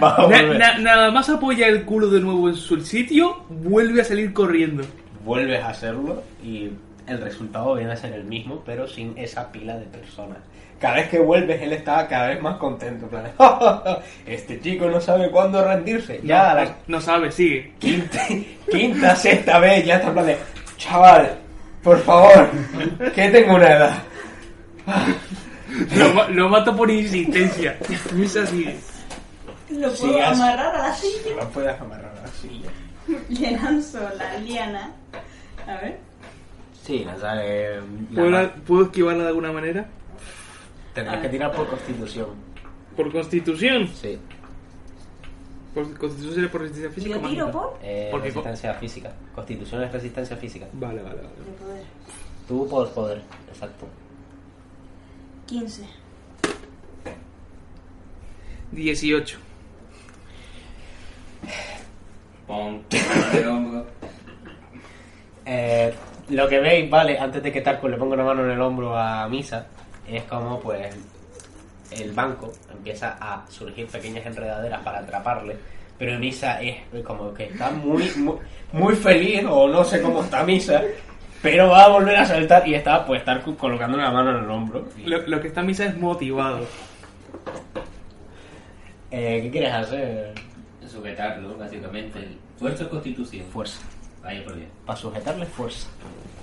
Na- 0.00 0.58
na- 0.58 0.78
nada 0.78 1.10
más 1.10 1.28
apoya 1.30 1.66
el 1.68 1.84
culo 1.84 2.08
de 2.10 2.20
nuevo 2.20 2.48
en 2.48 2.56
su 2.56 2.80
sitio, 2.80 3.44
vuelve 3.48 4.02
a 4.02 4.04
salir 4.04 4.32
corriendo. 4.32 4.84
Vuelves 5.24 5.62
a 5.62 5.68
hacerlo 5.70 6.22
y 6.42 6.70
el 7.06 7.20
resultado 7.20 7.74
viene 7.74 7.92
a 7.92 7.96
ser 7.96 8.12
el 8.12 8.24
mismo, 8.24 8.62
pero 8.64 8.86
sin 8.86 9.16
esa 9.18 9.50
pila 9.50 9.76
de 9.76 9.86
personas. 9.86 10.38
Cada 10.80 10.96
vez 10.96 11.08
que 11.08 11.18
vuelves, 11.18 11.62
él 11.62 11.72
está 11.72 12.06
cada 12.08 12.28
vez 12.28 12.42
más 12.42 12.56
contento. 12.58 13.06
en 13.06 13.10
plan, 13.10 13.32
Este 14.26 14.60
chico 14.60 14.86
no 14.86 15.00
sabe 15.00 15.30
cuándo 15.30 15.64
rendirse. 15.64 16.20
Ya, 16.24 16.48
no, 16.50 16.54
la 16.60 16.76
no 16.88 17.00
sabe, 17.00 17.30
sigue. 17.30 17.72
quinta, 17.78 18.18
quinta, 18.70 19.16
sexta 19.16 19.58
vez, 19.60 19.84
ya 19.86 19.96
está 19.96 20.08
en 20.08 20.12
plan 20.14 20.26
de, 20.26 20.36
chaval, 20.76 21.38
por 21.82 21.98
favor, 22.00 22.50
que 23.14 23.30
tengo 23.30 23.54
una 23.54 23.68
edad. 23.68 24.02
Lo, 25.96 26.28
lo 26.28 26.48
mato 26.48 26.76
por 26.76 26.90
insistencia. 26.90 27.76
Misa 28.12 28.46
sigue. 28.46 28.76
Lo 29.70 29.88
puedo 29.92 30.12
Sigas. 30.12 30.38
amarrar 30.40 30.74
a 30.76 30.88
la 30.88 30.94
silla. 30.94 31.30
No 31.40 31.48
puedes 31.48 31.80
amarrar 31.80 32.14
a 32.18 32.22
la 32.22 32.28
silla. 32.28 32.68
Le 33.28 33.50
lanzo 33.52 33.98
la 34.18 34.36
liana. 34.38 34.92
A 35.66 35.76
ver. 35.80 35.98
Sí, 36.82 37.04
la 37.04 37.16
sale. 37.18 37.80
¿Puedo, 38.14 38.30
la- 38.30 38.54
¿Puedo 38.54 38.84
esquivarla 38.84 39.22
de 39.22 39.28
alguna 39.28 39.52
manera? 39.52 39.86
Tendrás 40.94 41.20
que 41.22 41.28
tirar 41.28 41.52
por 41.52 41.66
constitución. 41.68 42.28
¿Por 42.96 43.10
constitución? 43.10 43.88
Sí. 43.88 44.18
¿Por 45.74 45.84
constitución 45.98 46.34
sería 46.34 46.50
por 46.52 46.60
resistencia 46.60 46.92
física? 46.94 47.14
Yo 47.16 47.20
o 47.24 47.28
tiro 47.28 47.46
mágica? 47.46 47.52
por. 47.62 47.78
Eh, 47.82 48.08
Porque 48.12 48.28
co- 48.28 48.40
resistencia 48.42 48.74
física. 48.74 49.12
Constitución 49.34 49.82
es 49.82 49.92
resistencia 49.92 50.36
física. 50.36 50.66
Vale, 50.74 51.02
vale, 51.02 51.16
vale. 51.16 51.28
De 51.28 51.52
poder. 51.64 51.82
Tú 52.46 52.68
por 52.68 52.90
poder, 52.92 53.22
exacto. 53.48 53.86
15. 55.46 55.84
18. 58.72 59.38
Pon 62.46 62.82
el 63.34 63.48
hombro. 63.48 63.86
Eh, 65.46 65.92
lo 66.30 66.48
que 66.48 66.58
veis, 66.58 66.88
vale, 66.90 67.18
antes 67.18 67.42
de 67.42 67.52
que 67.52 67.60
Tarko 67.60 67.88
le 67.88 67.96
ponga 67.98 68.14
una 68.14 68.24
mano 68.24 68.44
en 68.44 68.50
el 68.52 68.60
hombro 68.60 68.96
a 68.96 69.28
Misa, 69.28 69.66
es 70.08 70.22
como 70.24 70.58
pues 70.60 70.94
el 71.90 72.12
banco 72.12 72.50
empieza 72.72 73.16
a 73.20 73.44
surgir 73.50 73.86
pequeñas 73.86 74.24
enredaderas 74.26 74.82
para 74.82 75.00
atraparle, 75.00 75.56
pero 75.98 76.18
Misa 76.18 76.60
es 76.62 76.76
como 77.04 77.32
que 77.34 77.44
está 77.44 77.70
muy, 77.70 78.10
muy, 78.16 78.36
muy 78.72 78.94
feliz, 78.96 79.44
o 79.48 79.68
no 79.68 79.84
sé 79.84 80.00
cómo 80.00 80.22
está 80.22 80.42
Misa, 80.44 80.82
pero 81.42 81.68
va 81.68 81.84
a 81.84 81.88
volver 81.88 82.16
a 82.16 82.24
saltar 82.24 82.66
y 82.66 82.74
está 82.74 83.04
pues 83.04 83.22
Tarko 83.22 83.54
colocando 83.54 83.98
una 83.98 84.10
mano 84.10 84.30
en 84.38 84.44
el 84.44 84.50
hombro. 84.50 84.88
Y, 84.96 85.06
Lo, 85.08 85.18
lo 85.26 85.40
que 85.42 85.48
está 85.48 85.62
Misa 85.62 85.84
es 85.84 85.96
motivado. 85.98 86.66
eh, 89.10 89.40
¿Qué 89.42 89.50
quieres 89.50 89.72
hacer? 89.72 90.32
Sujetarlo, 90.86 91.56
básicamente. 91.58 92.28
Fuerza 92.58 92.84
o 92.84 92.88
constitución. 92.88 93.44
Fuerza. 93.52 93.80
Vaya 94.24 94.42
por 94.44 94.56
Dios. 94.56 94.68
Para 94.86 94.98
sujetarle 94.98 95.46
fuerza. 95.46 95.86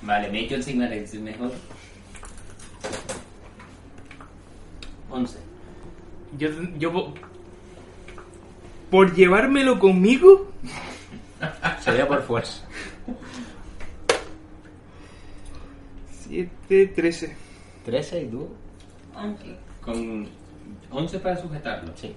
Vale, 0.03 0.29
me 0.29 0.39
he 0.39 0.43
hecho 0.45 0.55
el 0.55 0.63
signo 0.63 0.85
es 0.85 1.13
mejor. 1.15 1.51
11. 5.09 5.37
Yo, 6.37 6.47
yo 6.77 6.93
po- 6.93 7.13
por 8.89 9.13
llevármelo 9.13 9.79
conmigo, 9.79 10.51
Sería 11.81 12.07
por 12.07 12.21
fuerza. 12.23 12.63
7, 16.27 16.87
13. 16.95 17.35
13 17.85 18.21
y 18.23 18.27
tú. 18.27 18.47
11. 19.15 19.55
Con 19.81 20.27
11 20.91 21.19
para 21.19 21.35
sujetarlo. 21.41 21.91
Sí. 21.97 22.15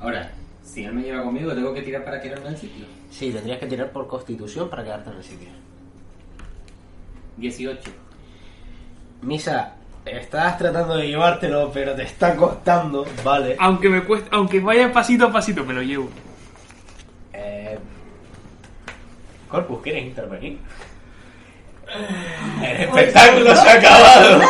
Ahora, 0.00 0.32
si 0.64 0.84
él 0.84 0.94
me 0.94 1.02
lleva 1.02 1.22
conmigo, 1.22 1.52
tengo 1.54 1.72
que 1.74 1.82
tirar 1.82 2.04
para 2.04 2.20
quedarme 2.20 2.46
en 2.48 2.52
el 2.54 2.58
sitio. 2.58 2.86
Sí, 3.10 3.32
tendrías 3.32 3.58
que 3.58 3.66
tirar 3.66 3.90
por 3.90 4.06
constitución 4.06 4.68
para 4.68 4.84
quedarte 4.84 5.10
en 5.10 5.16
el 5.16 5.24
sitio. 5.24 5.48
18. 7.36 7.90
Misa, 9.22 9.74
estás 10.04 10.58
tratando 10.58 10.96
de 10.96 11.08
llevártelo, 11.08 11.70
pero 11.72 11.94
te 11.94 12.02
está 12.02 12.36
costando, 12.36 13.06
¿vale? 13.24 13.56
Aunque 13.58 13.88
me 13.88 14.04
cueste, 14.04 14.28
aunque 14.32 14.60
vaya 14.60 14.92
pasito 14.92 15.26
a 15.26 15.32
pasito, 15.32 15.64
me 15.64 15.74
lo 15.74 15.82
llevo. 15.82 16.10
Eh... 17.32 17.78
Corpus, 19.48 19.82
¿quieres 19.82 20.04
intervenir? 20.04 20.58
El 22.62 22.76
espectáculo 22.82 23.54
se 23.54 23.68
ha 23.68 23.74
acabado. 23.74 24.40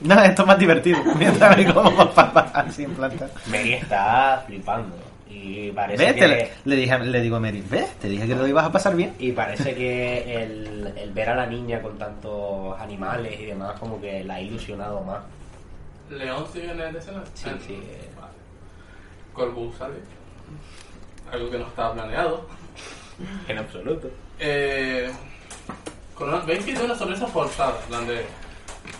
No, 0.00 0.22
esto 0.22 0.42
es 0.42 0.48
más 0.48 0.58
divertido. 0.58 0.98
Mientras 1.18 1.56
ve 1.56 1.72
cómo 1.72 1.92
papá 2.12 2.50
así 2.54 2.84
en 2.84 2.94
planta. 2.94 3.28
Mary 3.46 3.74
está 3.74 4.42
flipando. 4.46 4.96
Y 5.38 5.70
parece 5.72 6.02
¿Ves? 6.04 6.14
que... 6.14 6.20
Te 6.20 6.28
le, 6.28 6.50
le 6.64 6.76
dije, 6.76 6.98
le 6.98 7.20
digo 7.20 7.36
a 7.36 7.40
Mary, 7.40 7.62
¿ves? 7.68 7.92
Te 8.00 8.08
dije 8.08 8.26
que 8.26 8.34
lo 8.34 8.46
ibas 8.46 8.64
a 8.64 8.72
pasar 8.72 8.96
bien. 8.96 9.14
Y 9.18 9.32
parece 9.32 9.74
que 9.74 10.42
el, 10.42 10.92
el 10.96 11.12
ver 11.12 11.28
a 11.30 11.34
la 11.36 11.46
niña 11.46 11.82
con 11.82 11.98
tantos 11.98 12.78
animales 12.80 13.38
y 13.38 13.44
demás 13.46 13.78
como 13.78 14.00
que 14.00 14.24
la 14.24 14.36
ha 14.36 14.40
ilusionado 14.40 15.02
más. 15.02 15.22
León 16.10 16.46
sigue 16.52 16.70
en 16.70 16.80
el 16.80 16.96
escenario. 16.96 17.26
Sí, 17.34 17.46
Ah, 17.48 17.58
sí. 17.66 17.74
Vale. 18.18 18.32
Corvus 19.34 19.76
sale. 19.76 19.96
Algo 21.30 21.50
que 21.50 21.58
no 21.58 21.66
estaba 21.66 21.94
planeado. 21.94 22.46
En 23.48 23.58
absoluto. 23.58 24.10
Eh, 24.38 25.10
con 26.14 26.28
una, 26.28 26.38
¿Ven 26.40 26.58
que 26.58 26.64
tiene 26.64 26.84
una 26.84 26.94
sonrisa 26.94 27.26
forzada? 27.26 27.78
en 27.82 27.88
plan 27.88 28.06
de, 28.06 28.20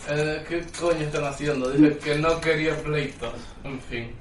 eh, 0.09 0.43
¿Qué 0.49 0.63
coño 0.79 0.99
están 1.01 1.23
haciendo? 1.25 1.69
Dice 1.71 1.97
que 1.99 2.15
no 2.15 2.39
quería 2.41 2.75
pleitos. 2.77 3.33
En 3.63 3.79
fin. 3.81 4.11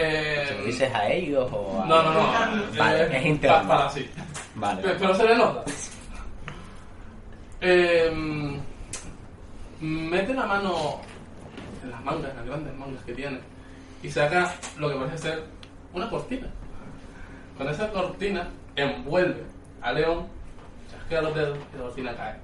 Eh, 0.00 0.44
¿Se 0.48 0.54
lo 0.58 0.64
dices 0.64 0.94
a 0.94 1.08
ellos 1.08 1.50
o 1.52 1.82
a.? 1.82 1.86
No, 1.86 2.02
no, 2.02 2.12
no. 2.14 2.32
Vale, 2.78 3.02
Eh, 3.02 3.18
es 3.18 3.26
interno. 3.26 3.56
pa- 3.68 3.78
Para 3.78 3.90
sí. 3.90 4.08
Vale. 4.54 4.80
Pero, 4.82 4.94
pero 4.98 5.14
se 5.16 5.24
le 5.26 5.36
nota. 5.36 5.64
Eh, 7.60 8.60
mete 9.80 10.34
la 10.34 10.46
mano 10.46 11.00
en 11.82 11.90
las 11.90 12.04
mangas, 12.04 12.30
en 12.30 12.36
las 12.36 12.46
grandes 12.46 12.74
mangas 12.76 13.02
que 13.04 13.12
tiene, 13.14 13.40
y 14.02 14.10
saca 14.10 14.52
lo 14.78 14.88
que 14.88 14.94
parece 14.96 15.18
ser 15.18 15.42
una 15.92 16.08
cortina. 16.08 16.46
Con 17.56 17.68
esa 17.68 17.90
cortina 17.90 18.48
envuelve 18.76 19.42
a 19.82 19.92
León, 19.92 20.26
chasquea 20.92 21.22
los 21.22 21.34
dedos 21.34 21.58
y 21.74 21.76
la 21.76 21.82
cortina 21.82 22.14
cae, 22.16 22.36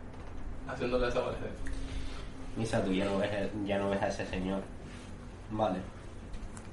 haciéndole 0.68 1.06
desaparecer. 1.06 1.50
Misa, 2.56 2.82
tú 2.84 2.92
ya 2.92 3.04
no 3.04 3.18
ves, 3.18 3.30
ya 3.64 3.78
no 3.78 3.90
ves 3.90 4.02
a 4.02 4.08
ese 4.08 4.26
señor. 4.26 4.62
Vale. 5.50 5.78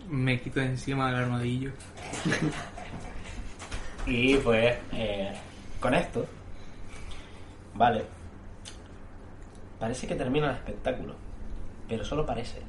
Me 0.09 0.39
quito 0.41 0.59
de 0.59 0.67
encima 0.67 1.11
del 1.11 1.23
armadillo. 1.23 1.71
Y 4.05 4.35
pues, 4.37 4.77
eh, 4.93 5.31
con 5.79 5.93
esto, 5.93 6.25
vale, 7.75 8.03
parece 9.79 10.07
que 10.07 10.15
termina 10.15 10.49
el 10.49 10.55
espectáculo, 10.55 11.13
pero 11.87 12.03
solo 12.03 12.25
parece, 12.25 12.61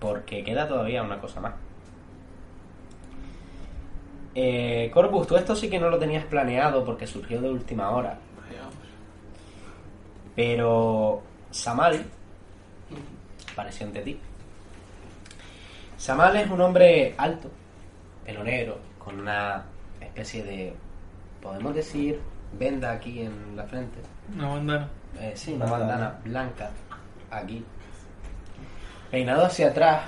porque 0.00 0.42
queda 0.42 0.66
todavía 0.66 1.02
una 1.02 1.20
cosa 1.20 1.40
más. 1.40 1.54
Eh, 4.34 4.90
Corpus, 4.94 5.26
tú 5.26 5.36
esto 5.36 5.54
sí 5.54 5.68
que 5.68 5.78
no 5.78 5.90
lo 5.90 5.98
tenías 5.98 6.24
planeado 6.24 6.82
porque 6.84 7.06
surgió 7.06 7.40
de 7.42 7.50
última 7.50 7.90
hora. 7.90 8.18
Pero 10.34 11.22
Samal 11.50 12.06
apareció 13.52 13.86
ante 13.86 14.00
ti. 14.00 14.18
Samal 16.02 16.34
es 16.34 16.50
un 16.50 16.60
hombre 16.60 17.14
alto, 17.16 17.48
pelo 18.24 18.42
negro, 18.42 18.76
con 18.98 19.20
una 19.20 19.62
especie 20.00 20.42
de, 20.42 20.74
podemos 21.40 21.76
decir, 21.76 22.20
venda 22.58 22.90
aquí 22.90 23.20
en 23.20 23.54
la 23.54 23.62
frente. 23.62 24.00
Una 24.34 24.48
bandana. 24.48 24.88
Eh, 25.20 25.32
sí, 25.36 25.52
una 25.52 25.66
bandana 25.66 26.18
blanca 26.24 26.70
aquí. 27.30 27.64
Peinado 29.12 29.44
hacia 29.44 29.68
atrás, 29.68 30.02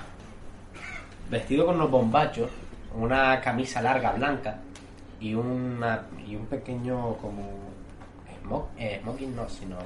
vestido 1.30 1.64
con 1.64 1.78
los 1.78 1.88
bombachos, 1.88 2.50
una 2.96 3.40
camisa 3.40 3.80
larga 3.80 4.10
blanca 4.14 4.58
y 5.20 5.34
una 5.34 6.06
y 6.26 6.34
un 6.34 6.46
pequeño 6.46 7.18
como 7.18 7.42
smoke, 8.42 8.68
eh, 8.78 8.98
smoking 9.00 9.36
no, 9.36 9.48
sino 9.48 9.76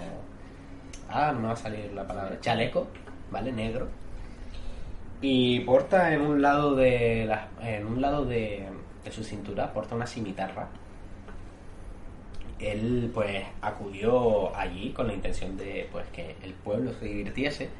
ah, 1.10 1.32
no 1.34 1.40
me 1.40 1.48
va 1.48 1.52
a 1.52 1.56
salir 1.56 1.92
la 1.92 2.06
palabra, 2.06 2.40
chaleco, 2.40 2.86
¿vale? 3.30 3.52
Negro. 3.52 4.07
Y 5.20 5.60
porta 5.60 6.14
en 6.14 6.20
un 6.20 6.40
lado 6.40 6.76
de 6.76 7.24
la, 7.26 7.48
en 7.60 7.86
un 7.86 8.00
lado 8.00 8.24
de, 8.24 8.68
su 9.10 9.24
cintura 9.24 9.72
porta 9.72 9.94
una 9.94 10.06
cimitarra. 10.06 10.68
Él 12.58 13.10
pues 13.14 13.44
acudió 13.62 14.54
allí 14.54 14.90
con 14.90 15.06
la 15.06 15.14
intención 15.14 15.56
de 15.56 15.88
pues 15.90 16.06
que 16.08 16.36
el 16.42 16.52
pueblo 16.52 16.92
se 16.92 17.06
divirtiese 17.06 17.70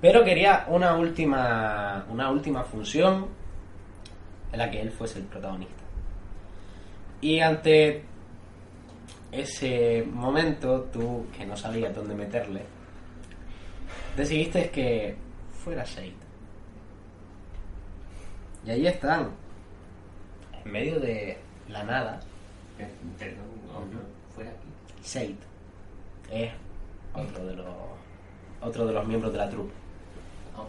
pero 0.00 0.24
quería 0.24 0.64
una 0.68 0.96
última 0.96 2.04
una 2.10 2.30
última 2.30 2.64
función 2.64 3.26
en 4.50 4.58
la 4.58 4.70
que 4.70 4.80
él 4.80 4.90
fuese 4.90 5.20
el 5.20 5.26
protagonista. 5.26 5.82
Y 7.20 7.38
ante 7.38 8.02
ese 9.30 10.04
momento 10.10 10.88
tú 10.92 11.26
que 11.36 11.46
no 11.46 11.56
sabías 11.56 11.94
dónde 11.94 12.14
meterle 12.14 12.62
decidiste 14.16 14.70
que 14.70 15.14
fuera 15.64 15.84
Shade 15.84 16.21
y 18.64 18.70
ahí 18.70 18.86
están 18.86 19.30
en 20.64 20.72
medio 20.72 21.00
de 21.00 21.38
la 21.68 21.82
nada 21.84 22.20
Perdón, 23.18 23.44
no, 23.92 24.34
fuera 24.34 24.50
aquí. 24.50 24.68
Seid 25.02 25.36
es 26.30 26.50
otro 27.14 27.46
de 27.46 27.56
los 27.56 27.66
otro 28.60 28.86
de 28.86 28.92
los 28.92 29.06
miembros 29.06 29.32
de 29.32 29.38
la 29.38 29.50
troupe. 29.50 29.72
Oh. 30.56 30.68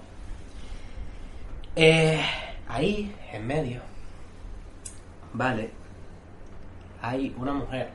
Eh, 1.76 2.22
ahí, 2.68 3.16
en 3.32 3.48
medio, 3.48 3.82
vale, 5.32 5.70
hay 7.02 7.34
una 7.38 7.54
mujer 7.54 7.90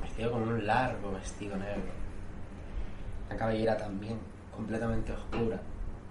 vestida 0.00 0.30
con 0.30 0.42
un 0.42 0.66
largo 0.66 1.12
vestido 1.12 1.56
negro, 1.56 1.92
una 3.28 3.36
cabellera 3.36 3.76
también 3.76 4.18
completamente 4.54 5.12
oscura, 5.12 5.60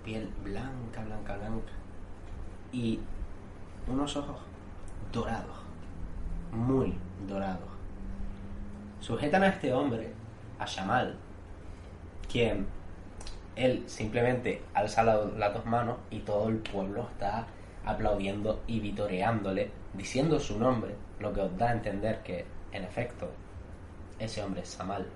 piel 0.04 0.30
blanca, 0.44 1.04
blanca, 1.06 1.38
blanca 1.38 1.79
y 2.72 3.00
unos 3.88 4.16
ojos 4.18 4.38
dorados, 5.12 5.58
muy 6.52 6.94
dorados. 7.28 7.70
Sujetan 9.00 9.44
a 9.44 9.48
este 9.48 9.74
hombre, 9.74 10.14
a 10.60 10.66
Shamal, 10.66 11.16
quien 12.32 12.68
él 13.56 13.84
simplemente 13.88 14.62
alza 14.74 15.04
la- 15.04 15.26
las 15.38 15.54
dos 15.54 15.66
manos 15.66 15.98
y 16.12 16.20
todo 16.20 16.48
el 16.50 16.58
pueblo 16.58 17.08
está 17.12 17.48
aplaudiendo 17.86 18.62
y 18.68 18.80
vitoreándole, 18.80 19.72
diciendo 19.94 20.40
su 20.40 20.60
nombre, 20.60 20.96
lo 21.20 21.34
que 21.34 21.42
os 21.42 21.58
da 21.58 21.70
a 21.70 21.74
entender 21.74 22.22
que, 22.24 22.46
en 22.72 22.84
efecto, 22.84 23.30
ese 24.20 24.44
hombre 24.44 24.62
es 24.62 24.70
Samal. 24.70 25.08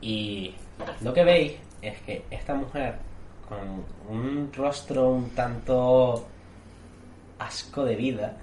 Y 0.00 0.54
lo 1.02 1.12
que 1.12 1.24
veis 1.24 1.56
es 1.82 2.00
que 2.02 2.24
esta 2.30 2.54
mujer, 2.54 2.98
con 3.48 3.84
un 4.08 4.52
rostro 4.52 5.08
un 5.08 5.30
tanto 5.30 6.26
asco 7.38 7.84
de 7.84 7.96
vida, 7.96 8.36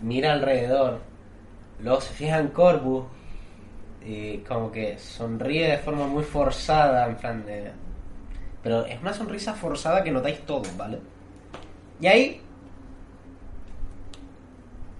mira 0.00 0.32
alrededor, 0.32 1.00
luego 1.80 2.00
se 2.00 2.12
fija 2.14 2.38
en 2.38 2.48
Corvus 2.48 3.04
y 4.02 4.38
como 4.38 4.72
que 4.72 4.98
sonríe 4.98 5.68
de 5.68 5.78
forma 5.78 6.06
muy 6.06 6.24
forzada, 6.24 7.06
en 7.06 7.16
plan 7.16 7.44
de... 7.44 7.70
Pero 8.62 8.84
es 8.86 9.00
una 9.00 9.12
sonrisa 9.12 9.54
forzada 9.54 10.02
que 10.02 10.10
notáis 10.10 10.40
todos, 10.40 10.76
¿vale? 10.76 10.98
Y 12.00 12.06
ahí 12.06 12.40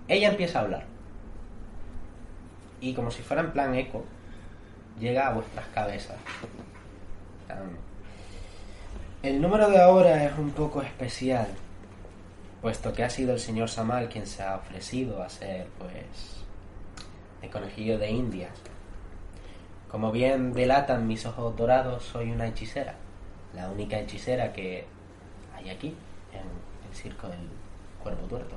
ella 0.08 0.28
empieza 0.28 0.58
a 0.58 0.62
hablar. 0.62 0.84
Y 2.80 2.94
como 2.94 3.10
si 3.10 3.22
fuera 3.22 3.42
en 3.42 3.52
plan 3.52 3.74
eco, 3.74 4.04
llega 4.98 5.28
a 5.28 5.32
vuestras 5.34 5.66
cabezas. 5.68 6.16
El 9.22 9.40
número 9.40 9.68
de 9.68 9.80
ahora 9.80 10.24
es 10.24 10.38
un 10.38 10.50
poco 10.50 10.82
especial, 10.82 11.46
puesto 12.62 12.92
que 12.92 13.04
ha 13.04 13.10
sido 13.10 13.34
el 13.34 13.40
señor 13.40 13.68
Samal 13.68 14.08
quien 14.08 14.26
se 14.26 14.42
ha 14.42 14.56
ofrecido 14.56 15.22
a 15.22 15.28
ser, 15.28 15.66
pues, 15.78 16.44
el 17.42 17.50
conejillo 17.50 17.98
de 17.98 18.10
Indias. 18.10 18.52
Como 19.90 20.12
bien 20.12 20.52
delatan 20.52 21.06
mis 21.06 21.26
ojos 21.26 21.56
dorados, 21.56 22.04
soy 22.04 22.30
una 22.30 22.46
hechicera, 22.46 22.94
la 23.54 23.68
única 23.68 23.98
hechicera 23.98 24.52
que 24.52 24.86
hay 25.54 25.68
aquí, 25.68 25.88
en 26.32 26.88
el 26.88 26.96
circo 26.96 27.28
del 27.28 27.48
cuerpo 28.02 28.26
tuerto. 28.26 28.56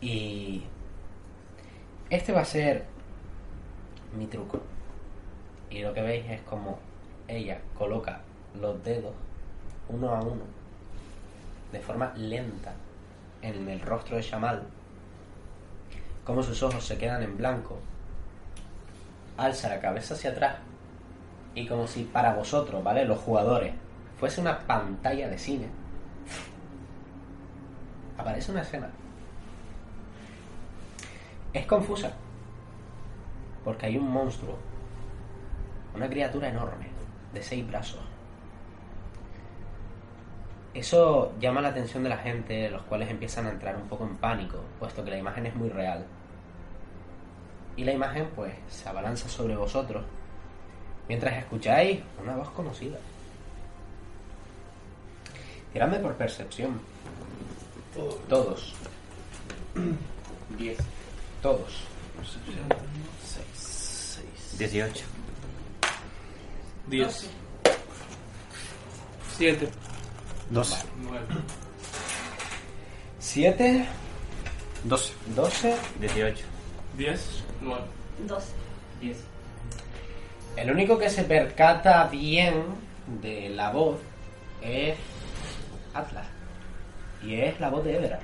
Y 0.00 0.64
este 2.10 2.32
va 2.32 2.42
a 2.42 2.44
ser 2.44 2.84
mi 4.16 4.26
truco. 4.26 4.60
Y 5.70 5.80
lo 5.80 5.94
que 5.94 6.02
veis 6.02 6.24
es 6.28 6.40
como 6.42 6.78
ella 7.28 7.60
coloca 7.76 8.20
los 8.60 8.82
dedos 8.84 9.12
uno 9.88 10.10
a 10.10 10.20
uno 10.20 10.42
de 11.72 11.80
forma 11.80 12.12
lenta 12.16 12.72
en 13.42 13.68
el 13.68 13.80
rostro 13.80 14.16
de 14.16 14.22
Shamal, 14.22 14.62
como 16.24 16.42
sus 16.42 16.62
ojos 16.62 16.84
se 16.84 16.96
quedan 16.96 17.22
en 17.22 17.36
blanco, 17.36 17.78
alza 19.36 19.68
la 19.68 19.80
cabeza 19.80 20.14
hacia 20.14 20.30
atrás 20.30 20.56
y 21.54 21.66
como 21.66 21.86
si 21.86 22.04
para 22.04 22.34
vosotros, 22.34 22.82
¿vale? 22.82 23.04
Los 23.04 23.18
jugadores, 23.18 23.74
fuese 24.18 24.40
una 24.40 24.60
pantalla 24.60 25.28
de 25.28 25.36
cine, 25.36 25.68
aparece 28.16 28.52
una 28.52 28.62
escena. 28.62 28.90
Es 31.52 31.66
confusa, 31.66 32.12
porque 33.64 33.86
hay 33.86 33.98
un 33.98 34.08
monstruo, 34.10 34.56
una 35.94 36.08
criatura 36.08 36.48
enorme, 36.48 36.93
de 37.34 37.42
seis 37.42 37.66
brazos. 37.66 38.00
Eso 40.72 41.32
llama 41.38 41.60
la 41.60 41.68
atención 41.68 42.02
de 42.02 42.08
la 42.08 42.16
gente, 42.16 42.68
los 42.70 42.82
cuales 42.82 43.10
empiezan 43.10 43.46
a 43.46 43.50
entrar 43.50 43.76
un 43.76 43.88
poco 43.88 44.04
en 44.04 44.16
pánico, 44.16 44.58
puesto 44.78 45.04
que 45.04 45.10
la 45.10 45.18
imagen 45.18 45.46
es 45.46 45.54
muy 45.54 45.68
real. 45.68 46.04
Y 47.76 47.84
la 47.84 47.92
imagen, 47.92 48.28
pues, 48.34 48.54
se 48.68 48.88
abalanza 48.88 49.28
sobre 49.28 49.56
vosotros, 49.56 50.04
mientras 51.08 51.36
escucháis 51.36 52.00
una 52.20 52.36
voz 52.36 52.50
conocida. 52.50 52.98
Tiradme 55.72 55.98
por 55.98 56.14
percepción. 56.14 56.80
Todos. 58.28 58.74
10. 60.58 60.78
Todos. 61.42 61.84
18. 64.58 65.13
10. 66.88 67.30
7. 69.36 69.68
12. 70.50 70.86
9. 71.02 71.26
7, 73.18 73.86
12. 74.84 75.14
12. 75.34 75.76
18. 76.00 76.44
10. 76.96 77.44
9. 77.62 77.82
12. 78.26 78.52
10. 79.00 79.16
El 80.56 80.70
único 80.70 80.98
que 80.98 81.10
se 81.10 81.24
percata 81.24 82.06
bien 82.08 82.64
de 83.22 83.48
la 83.48 83.70
voz 83.70 83.98
es 84.62 84.96
Atlas. 85.94 86.26
Y 87.22 87.40
es 87.40 87.58
la 87.60 87.70
voz 87.70 87.84
de 87.84 87.96
Everard. 87.96 88.22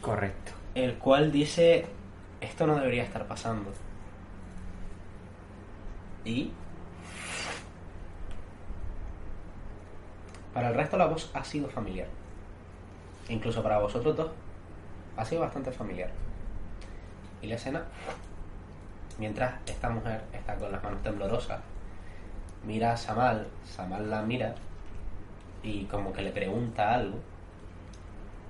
Correcto. 0.00 0.52
El 0.74 0.94
cual 0.94 1.30
dice, 1.30 1.86
esto 2.42 2.66
no 2.66 2.76
debería 2.76 3.04
estar 3.04 3.26
pasando. 3.26 3.72
Y... 6.24 6.52
Para 10.52 10.68
el 10.68 10.74
resto 10.74 10.98
la 10.98 11.06
voz 11.06 11.30
ha 11.34 11.44
sido 11.44 11.68
familiar. 11.68 12.08
Incluso 13.28 13.62
para 13.62 13.78
vosotros 13.78 14.16
dos 14.16 14.30
ha 15.16 15.24
sido 15.24 15.40
bastante 15.40 15.72
familiar. 15.72 16.10
Y 17.40 17.46
la 17.46 17.54
escena, 17.54 17.84
mientras 19.18 19.54
esta 19.66 19.88
mujer 19.88 20.22
está 20.32 20.56
con 20.56 20.70
las 20.70 20.82
manos 20.82 21.02
temblorosas, 21.02 21.60
mira 22.66 22.92
a 22.92 22.96
Samal, 22.96 23.46
Samal 23.64 24.10
la 24.10 24.22
mira 24.22 24.54
y 25.62 25.84
como 25.84 26.12
que 26.12 26.22
le 26.22 26.32
pregunta 26.32 26.92
algo 26.92 27.18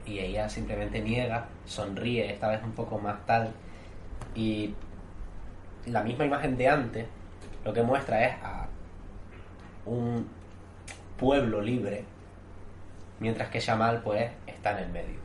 y 0.05 0.18
ella 0.18 0.49
simplemente 0.49 1.01
niega, 1.01 1.47
sonríe, 1.64 2.32
esta 2.32 2.49
vez 2.49 2.62
un 2.64 2.72
poco 2.72 2.99
más 2.99 3.24
tal 3.26 3.53
y 4.35 4.74
la 5.87 6.03
misma 6.03 6.24
imagen 6.24 6.57
de 6.57 6.68
antes 6.68 7.07
lo 7.64 7.72
que 7.72 7.83
muestra 7.83 8.26
es 8.26 8.35
a 8.43 8.66
un 9.85 10.28
pueblo 11.16 11.61
libre 11.61 12.05
mientras 13.20 13.51
que 13.51 13.61
Shamal 13.61 14.03
pues 14.03 14.30
está 14.47 14.72
en 14.72 14.85
el 14.85 14.91
medio. 14.91 15.20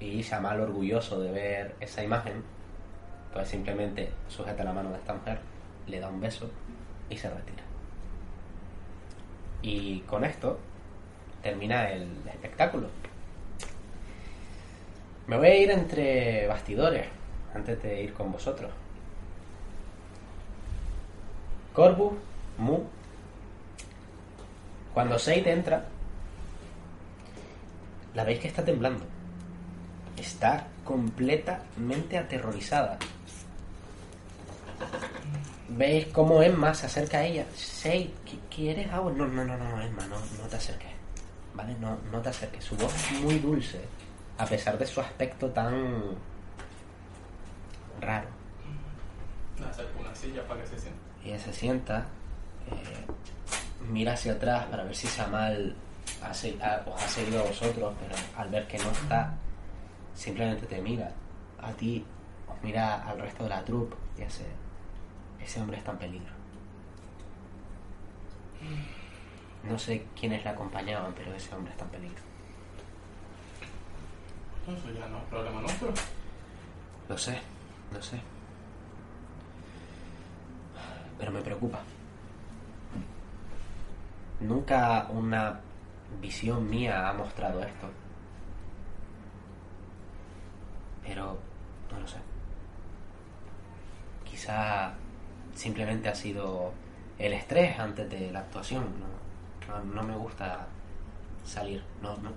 Y 0.00 0.22
Shamal 0.22 0.60
orgulloso 0.60 1.20
de 1.20 1.32
ver 1.32 1.74
esa 1.80 2.02
imagen 2.02 2.44
pues 3.32 3.48
simplemente 3.48 4.10
sujeta 4.28 4.64
la 4.64 4.72
mano 4.72 4.90
de 4.90 4.96
esta 4.96 5.14
mujer 5.14 5.38
le 5.86 6.00
da 6.00 6.08
un 6.08 6.20
beso 6.20 6.50
y 7.10 7.16
se 7.16 7.28
retira. 7.28 7.62
Y 9.62 10.00
con 10.00 10.24
esto 10.24 10.58
termina 11.42 11.90
el 11.90 12.08
espectáculo. 12.26 12.88
Me 15.26 15.36
voy 15.36 15.48
a 15.48 15.56
ir 15.56 15.70
entre 15.70 16.46
bastidores 16.46 17.17
antes 17.58 17.82
de 17.82 18.02
ir 18.02 18.12
con 18.14 18.32
vosotros 18.32 18.70
Corvus, 21.78 22.12
Mu. 22.58 22.80
Cuando 24.92 25.16
Seid 25.16 25.46
entra, 25.46 25.84
la 28.14 28.24
veis 28.24 28.40
que 28.40 28.48
está 28.48 28.64
temblando. 28.64 29.04
Está 30.16 30.66
completamente 30.82 32.18
aterrorizada. 32.18 32.98
¿Veis 35.68 36.08
cómo 36.08 36.42
Emma 36.42 36.74
se 36.74 36.86
acerca 36.86 37.18
a 37.18 37.26
ella? 37.26 37.46
Seid, 37.54 38.10
¿quieres 38.50 38.90
agua? 38.90 39.12
No, 39.12 39.28
no, 39.28 39.44
no, 39.44 39.56
no, 39.56 39.80
Emma, 39.80 40.04
no, 40.08 40.18
no 40.18 40.48
te 40.48 40.56
acerques. 40.56 40.90
¿Vale? 41.54 41.76
No, 41.78 41.96
no 42.10 42.20
te 42.20 42.30
acerques. 42.30 42.64
Su 42.64 42.74
voz 42.74 42.92
es 42.92 43.20
muy 43.20 43.38
dulce, 43.38 43.80
a 44.36 44.46
pesar 44.46 44.76
de 44.76 44.86
su 44.86 45.00
aspecto 45.00 45.48
tan 45.50 46.16
raro. 48.00 48.28
Una 49.98 50.14
silla 50.14 50.46
para 50.46 50.60
que 50.62 50.68
se 50.68 50.78
siente. 50.78 50.98
Ella 51.24 51.38
se 51.38 51.52
sienta, 51.52 52.06
eh, 52.70 53.06
mira 53.90 54.12
hacia 54.12 54.32
atrás 54.32 54.66
para 54.66 54.84
ver 54.84 54.94
si 54.94 55.06
Samal 55.06 55.74
ha 56.22 56.32
se- 56.32 56.56
ha- 56.62 56.82
os 56.86 57.02
ha 57.02 57.08
seguido 57.08 57.40
a 57.40 57.46
vosotros, 57.46 57.94
pero 58.00 58.14
al 58.36 58.48
ver 58.48 58.66
que 58.68 58.78
no 58.78 58.90
está, 58.90 59.34
simplemente 60.14 60.66
te 60.66 60.80
mira 60.80 61.10
a 61.60 61.72
ti, 61.72 62.04
os 62.48 62.62
mira 62.62 63.02
al 63.08 63.20
resto 63.20 63.42
de 63.44 63.48
la 63.50 63.64
troupe 63.64 63.96
y 64.18 64.22
hace, 64.22 64.44
ese 65.42 65.60
hombre 65.60 65.78
está 65.78 65.90
en 65.92 65.98
peligro. 65.98 66.32
No 69.64 69.78
sé 69.78 70.06
quiénes 70.18 70.42
le 70.44 70.50
acompañaban, 70.50 71.12
pero 71.14 71.34
ese 71.34 71.54
hombre 71.54 71.72
está 71.72 71.84
en 71.84 71.90
peligro. 71.90 72.22
Eso 74.68 74.90
ya 74.92 75.06
no 75.08 75.18
es 75.18 75.24
problema 75.24 75.60
nuestro. 75.62 75.92
Lo 77.08 77.18
sé, 77.18 77.38
lo 77.92 78.02
sé. 78.02 78.20
Pero 81.18 81.32
me 81.32 81.40
preocupa. 81.40 81.80
Nunca 84.40 85.08
una 85.10 85.60
visión 86.20 86.68
mía 86.68 87.08
ha 87.08 87.12
mostrado 87.12 87.60
esto. 87.62 87.88
Pero 91.02 91.38
no 91.90 92.00
lo 92.00 92.06
sé. 92.06 92.18
Quizá 94.24 94.92
simplemente 95.54 96.08
ha 96.08 96.14
sido 96.14 96.72
el 97.18 97.32
estrés 97.32 97.78
antes 97.78 98.08
de 98.08 98.30
la 98.30 98.40
actuación. 98.40 98.84
No, 99.00 99.82
no, 99.82 99.94
no 99.94 100.02
me 100.02 100.16
gusta 100.16 100.66
salir. 101.44 101.82
No, 102.00 102.16
no, 102.18 102.30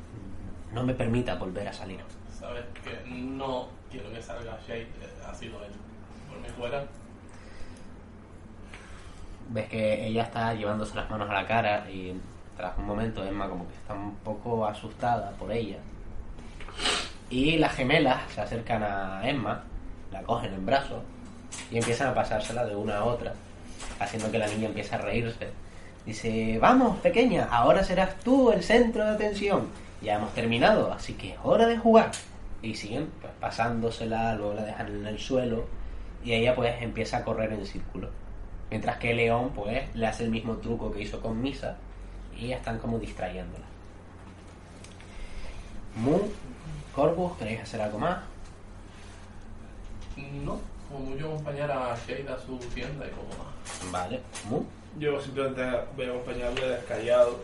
no 0.74 0.84
me 0.84 0.93
permita 0.93 1.36
volver 1.36 1.67
a 1.67 1.74
salir. 1.74 1.99
Sabes 2.38 2.63
que 2.84 3.09
no 3.09 3.67
quiero 3.89 4.11
que 4.11 4.22
salga 4.22 4.57
Shade, 4.67 4.82
eh, 4.82 4.88
ha 5.28 5.34
sido 5.34 5.63
él. 5.63 5.72
Por 6.30 6.39
mí 6.39 6.47
fuera. 6.57 6.86
ves 9.49 9.67
que 9.67 10.07
ella 10.07 10.24
está 10.24 10.53
llevándose 10.53 10.95
las 10.95 11.09
manos 11.09 11.30
a 11.30 11.34
la 11.34 11.45
cara 11.45 11.89
y 11.89 12.13
tras 12.55 12.78
un 12.78 12.86
momento 12.86 13.24
Emma 13.24 13.49
como 13.49 13.67
que 13.67 13.74
está 13.74 13.93
un 13.93 14.15
poco 14.15 14.65
asustada 14.65 15.32
por 15.32 15.51
ella 15.51 15.78
y 17.30 17.57
las 17.57 17.74
gemelas 17.74 18.32
se 18.34 18.41
acercan 18.41 18.84
a 18.84 19.28
Emma 19.28 19.63
la 20.11 20.22
cogen 20.24 20.53
en 20.53 20.65
brazos 20.65 21.03
y 21.69 21.78
empiezan 21.78 22.09
a 22.09 22.13
pasársela 22.13 22.65
de 22.65 22.76
una 22.76 22.99
a 22.99 23.03
otra 23.03 23.34
haciendo 23.99 24.32
que 24.32 24.38
la 24.38 24.47
niña 24.47 24.67
empiece 24.67 24.95
a 24.95 24.99
reírse 24.99 25.49
dice 26.05 26.57
vamos 26.61 26.99
pequeña 26.99 27.47
ahora 27.51 27.84
serás 27.84 28.19
tú 28.19 28.51
el 28.51 28.63
centro 28.63 29.03
de 29.03 29.11
atención 29.11 29.67
ya 30.02 30.16
hemos 30.16 30.34
terminado 30.34 30.91
así 30.91 31.14
que 31.14 31.32
es 31.32 31.38
hora 31.43 31.68
de 31.68 31.78
jugar 31.78 32.12
y 32.62 32.76
siguen 32.76 33.10
pues, 33.22 33.34
pasándosela 33.39 34.36
luego 34.36 34.54
la 34.54 34.64
dejan 34.64 34.88
en 34.88 35.06
el 35.06 35.20
suelo 35.20 35.66
y 36.24 36.34
ella 36.34 36.56
pues 36.56 36.82
empieza 36.82 37.18
a 37.18 37.24
correr 37.24 37.54
en 37.54 37.66
círculo 37.66 38.10
Mientras 38.72 38.97
que 38.99 39.14
León, 39.14 39.52
pues, 39.54 39.93
le 39.93 40.08
hace 40.08 40.24
el 40.24 40.32
mismo 40.32 40.56
truco 40.56 40.93
que 40.93 41.02
hizo 41.02 41.20
con 41.20 41.41
Misa 41.41 41.76
y 42.39 42.54
están 42.54 42.80
como 42.80 42.97
distrayéndola. 42.97 43.66
Moon, 45.97 46.22
Corvus, 46.95 47.38
¿queréis 47.38 47.60
hacer 47.60 47.82
algo 47.82 47.99
más? 47.99 48.20
No, 50.45 50.58
como 50.88 51.06
mucho 51.06 51.26
acompañar 51.34 51.70
a 51.70 51.97
Shade 51.97 52.30
a 52.30 52.39
su 52.39 52.58
tienda 52.74 53.06
y 53.06 53.10
poco 53.10 53.43
más. 53.43 53.91
Vale. 53.91 54.22
Moon, 54.49 54.66
Yo 54.97 55.20
simplemente 55.20 55.62
voy 55.97 56.06
a 56.06 56.10
acompañarle 56.12 56.80
callado. 56.88 57.43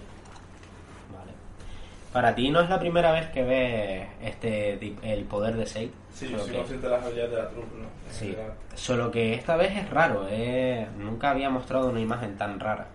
Para 2.14 2.34
ti 2.34 2.50
no 2.50 2.62
es 2.62 2.70
la 2.70 2.80
primera 2.80 3.12
vez 3.12 3.28
que 3.28 3.44
ves 3.44 4.08
este 4.22 4.96
el 5.04 5.26
poder 5.26 5.56
de 5.56 5.66
Seid. 5.66 5.92
Sí, 6.14 6.28
solo 6.28 6.40
soy 6.44 6.52
que- 6.52 6.58
consciente 6.58 6.88
de 6.88 6.94
las 6.94 7.04
habilidades 7.06 7.32
de 7.32 7.38
la 7.38 7.50
trupe, 7.50 7.76
¿no? 7.78 7.88
Sí, 8.12 8.26
general. 8.30 8.54
solo 8.76 9.12
que 9.12 9.34
esta 9.34 9.56
vez 9.58 9.78
es 9.78 9.90
raro, 9.90 10.26
eh. 10.30 10.88
nunca 10.98 11.30
había 11.32 11.50
mostrado 11.50 11.90
una 11.90 12.00
imagen 12.00 12.38
tan 12.38 12.60
rara. 12.60 12.88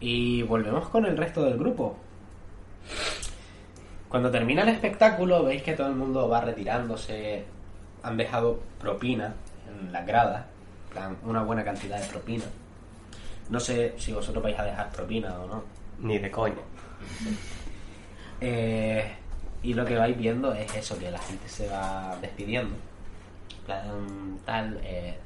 Y 0.00 0.42
volvemos 0.42 0.88
con 0.88 1.04
el 1.04 1.16
resto 1.16 1.42
del 1.44 1.58
grupo. 1.58 1.96
Cuando 4.08 4.30
termina 4.30 4.62
el 4.62 4.70
espectáculo, 4.70 5.44
veis 5.44 5.62
que 5.62 5.74
todo 5.74 5.86
el 5.88 5.94
mundo 5.94 6.28
va 6.28 6.40
retirándose. 6.40 7.44
Han 8.02 8.16
dejado 8.16 8.60
propina 8.80 9.34
en 9.68 9.92
la 9.92 10.02
grada, 10.02 10.46
una 11.22 11.42
buena 11.42 11.62
cantidad 11.62 12.00
de 12.00 12.08
propina. 12.08 12.44
No 13.50 13.60
sé 13.60 13.94
si 13.98 14.12
vosotros 14.12 14.42
vais 14.42 14.58
a 14.58 14.64
dejar 14.64 14.90
propina 14.90 15.38
o 15.38 15.46
no. 15.46 15.62
Ni 16.00 16.18
de 16.18 16.30
coña. 16.30 16.54
Eh, 18.40 19.04
y 19.62 19.74
lo 19.74 19.84
que 19.84 19.96
vais 19.96 20.16
viendo 20.16 20.54
es 20.54 20.74
eso, 20.74 20.98
que 20.98 21.10
la 21.10 21.18
gente 21.18 21.48
se 21.48 21.68
va 21.68 22.16
despidiendo. 22.20 22.74
Plan, 23.66 24.38
tal, 24.44 24.80
eh, 24.82 25.16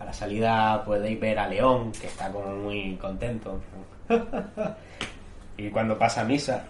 a 0.00 0.04
la 0.04 0.12
salida 0.12 0.84
podéis 0.84 1.20
ver 1.20 1.38
a 1.38 1.48
León, 1.48 1.92
que 1.92 2.08
está 2.08 2.30
como 2.30 2.54
muy 2.56 2.96
contento. 2.96 3.60
y 5.56 5.70
cuando 5.70 5.96
pasa 5.96 6.24
misa, 6.24 6.64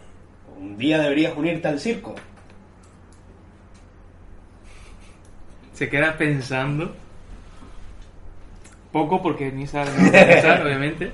un 0.58 0.76
día 0.76 0.98
deberías 0.98 1.34
unirte 1.36 1.68
al 1.68 1.80
circo. 1.80 2.14
Se 5.72 5.88
queda 5.88 6.16
pensando. 6.18 6.94
Poco 8.92 9.22
porque 9.22 9.50
ni 9.50 9.66
sabe 9.66 9.90
ni 9.98 10.10
pensar, 10.10 10.62
obviamente. 10.66 11.12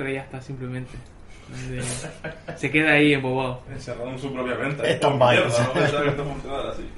Pero 0.00 0.12
ya 0.14 0.22
está, 0.22 0.40
simplemente. 0.40 0.96
Se 2.56 2.70
queda 2.70 2.92
ahí 2.92 3.12
embobado. 3.12 3.60
Encerrado 3.70 4.08
en 4.08 4.18
su 4.18 4.32
propia 4.32 4.56
Por 4.56 4.86
es 4.86 5.02
malo. 5.02 5.42
mierda, 5.42 5.62
no 5.62 5.72
pensaba 5.74 6.02
que 6.04 6.08
esto 6.08 6.24
funcionara 6.24 6.70
así. 6.70 6.90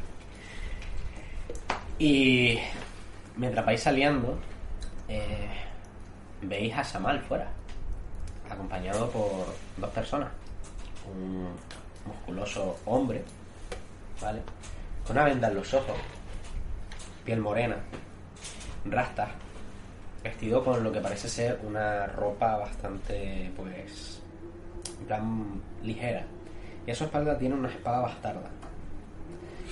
Y 1.98 2.60
mientras 3.36 3.66
vais 3.66 3.82
saliendo, 3.82 4.38
eh, 5.08 5.48
veis 6.42 6.76
a 6.76 6.84
Samal 6.84 7.18
fuera, 7.22 7.48
acompañado 8.48 9.10
por 9.10 9.52
dos 9.78 9.90
personas. 9.90 10.28
Un 11.12 11.48
musculoso 12.06 12.78
hombre, 12.84 13.24
¿vale? 14.20 14.42
Con 15.04 15.16
una 15.16 15.24
venda 15.24 15.48
en 15.48 15.56
los 15.56 15.74
ojos, 15.74 15.96
piel 17.24 17.40
morena, 17.40 17.78
rastas, 18.84 19.30
vestido 20.22 20.64
con 20.64 20.82
lo 20.82 20.92
que 20.92 21.00
parece 21.00 21.28
ser 21.28 21.60
una 21.66 22.06
ropa 22.06 22.56
bastante, 22.56 23.50
pues, 23.56 24.22
en 25.00 25.06
plan 25.06 25.62
ligera. 25.82 26.24
Y 26.86 26.90
a 26.90 26.94
su 26.94 27.04
espalda 27.04 27.38
tiene 27.38 27.54
una 27.54 27.68
espada 27.68 28.00
bastarda. 28.00 28.50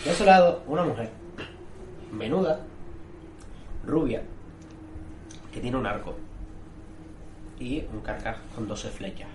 De 0.04 0.12
su 0.14 0.24
lado, 0.24 0.62
una 0.66 0.84
mujer 0.84 1.10
menuda, 2.12 2.60
rubia, 3.84 4.22
que 5.52 5.60
tiene 5.60 5.76
un 5.76 5.86
arco 5.86 6.14
y 7.58 7.84
un 7.92 8.00
carcaj 8.00 8.38
con 8.54 8.66
12 8.66 8.88
flechas. 8.88 9.28